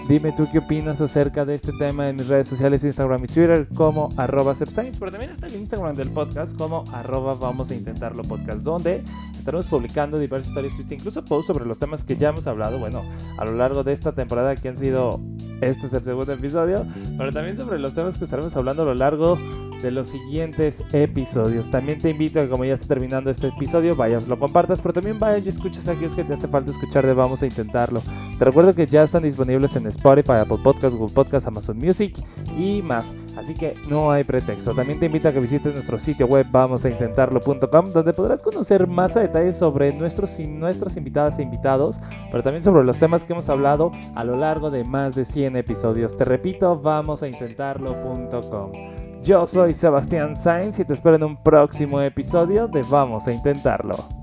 Dime 0.09 0.31
tú 0.31 0.47
qué 0.53 0.59
opinas 0.59 1.01
acerca 1.01 1.45
de 1.45 1.57
este 1.57 1.73
tema 1.79 2.09
en 2.09 2.17
mis 2.17 2.29
redes 2.29 2.47
sociales, 2.47 2.85
Instagram 2.85 3.25
y 3.25 3.27
Twitter, 3.27 3.67
como 3.75 4.11
arroba 4.17 4.55
pero 4.55 5.11
también 5.11 5.33
está 5.33 5.47
el 5.47 5.57
Instagram 5.57 5.97
del 5.97 6.11
podcast 6.11 6.57
como 6.57 6.85
arroba 6.93 7.35
vamos 7.35 7.73
a 7.73 7.75
intentarlo 7.75 8.23
podcast, 8.23 8.61
donde 8.61 9.03
estaremos 9.37 9.67
publicando 9.67 10.21
diversas 10.21 10.49
historias, 10.49 10.75
incluso 10.89 11.25
posts 11.25 11.49
sobre 11.49 11.67
los 11.67 11.81
temas 11.81 12.05
que 12.05 12.17
ya 12.17 12.29
hemos 12.29 12.47
hablado, 12.47 12.79
bueno, 12.79 13.03
a 13.39 13.45
lo 13.45 13.57
largo 13.57 13.83
de 13.83 13.93
esta 13.93 14.13
temporada 14.13 14.55
que 14.55 14.69
han 14.69 14.79
sido, 14.79 15.21
este 15.63 15.87
es 15.87 15.93
el 15.93 16.03
segundo 16.03 16.33
episodio, 16.33 16.85
pero 17.17 17.33
también 17.33 17.57
sobre 17.57 17.79
los 17.79 17.95
temas 17.95 18.19
que 18.19 18.25
estaremos 18.25 18.55
hablando 18.57 18.83
a 18.83 18.87
lo 18.87 18.95
largo 18.95 19.39
de 19.83 19.91
los 19.91 20.09
siguientes 20.09 20.83
episodios. 20.93 21.71
También 21.71 21.99
te 21.99 22.11
invito 22.11 22.41
a 22.41 22.45
que 22.45 22.49
como 22.49 22.65
ya 22.65 22.75
está 22.75 22.87
terminando 22.87 23.31
este 23.31 23.49
episodio, 23.49 23.95
vayas, 23.95 24.29
lo 24.29 24.39
compartas, 24.39 24.81
pero 24.81 24.95
también 24.95 25.19
vayas 25.19 25.45
y 25.45 25.49
escuches 25.49 25.89
a 25.89 25.93
aquellos 25.93 26.15
que 26.15 26.25
te 26.25 26.35
hace 26.35 26.49
falta 26.49 26.71
escuchar 26.71 27.07
de 27.07 27.13
Vamos 27.13 27.43
a 27.43 27.47
Intentarlo. 27.47 28.03
Te 28.39 28.45
recuerdo 28.45 28.75
que 28.75 28.87
ya 28.87 29.03
están 29.03 29.23
disponibles 29.23 29.77
en 29.77 29.87
Spotify, 29.87 30.39
Apple 30.41 30.59
Podcasts, 30.63 30.97
Google 30.97 31.15
Podcasts, 31.15 31.47
Amazon 31.47 31.79
Music 31.79 32.17
y 32.59 32.83
más. 32.83 33.13
Así 33.37 33.55
que 33.55 33.75
no 33.89 34.11
hay 34.11 34.25
pretexto. 34.25 34.75
También 34.75 34.99
te 34.99 35.07
invito 35.07 35.29
a 35.29 35.33
que 35.33 35.41
visites 35.41 35.73
nuestro 35.73 35.99
sitio 35.99 36.27
web 36.27 36.47
vamosaintentarlo.com 36.51 37.91
donde 37.91 38.13
podrás 38.13 38.43
conocer 38.43 38.87
más 38.87 39.17
a 39.17 39.21
detalle 39.21 39.53
sobre 39.53 39.93
nuestros 39.93 40.39
y 40.39 40.47
nuestras 40.47 40.97
invitadas 40.97 41.39
e 41.39 41.43
invitados, 41.43 41.99
pero 42.31 42.43
también 42.43 42.63
sobre 42.63 42.85
los 42.85 42.99
temas 42.99 43.25
que 43.25 43.33
hemos 43.33 43.49
hablado 43.49 43.93
a 44.15 44.25
lo 44.25 44.37
largo 44.37 44.71
de 44.71 44.85
más 44.85 45.15
de 45.15 45.25
100 45.25 45.57
episodios. 45.57 46.17
Te 46.17 46.25
repito, 46.25 46.79
vamosaintentarlo.com. 46.79 49.02
Yo 49.23 49.47
soy 49.47 49.73
Sebastián 49.73 50.35
Sainz 50.35 50.81
y 50.81 50.85
te 50.85 50.95
espero 50.95 51.15
en 51.15 51.23
un 51.23 51.37
próximo 51.37 52.01
episodio 52.01 52.67
de 52.67 52.83
Vamos 52.83 53.29
a 53.29 53.33
Intentarlo. 53.33 54.22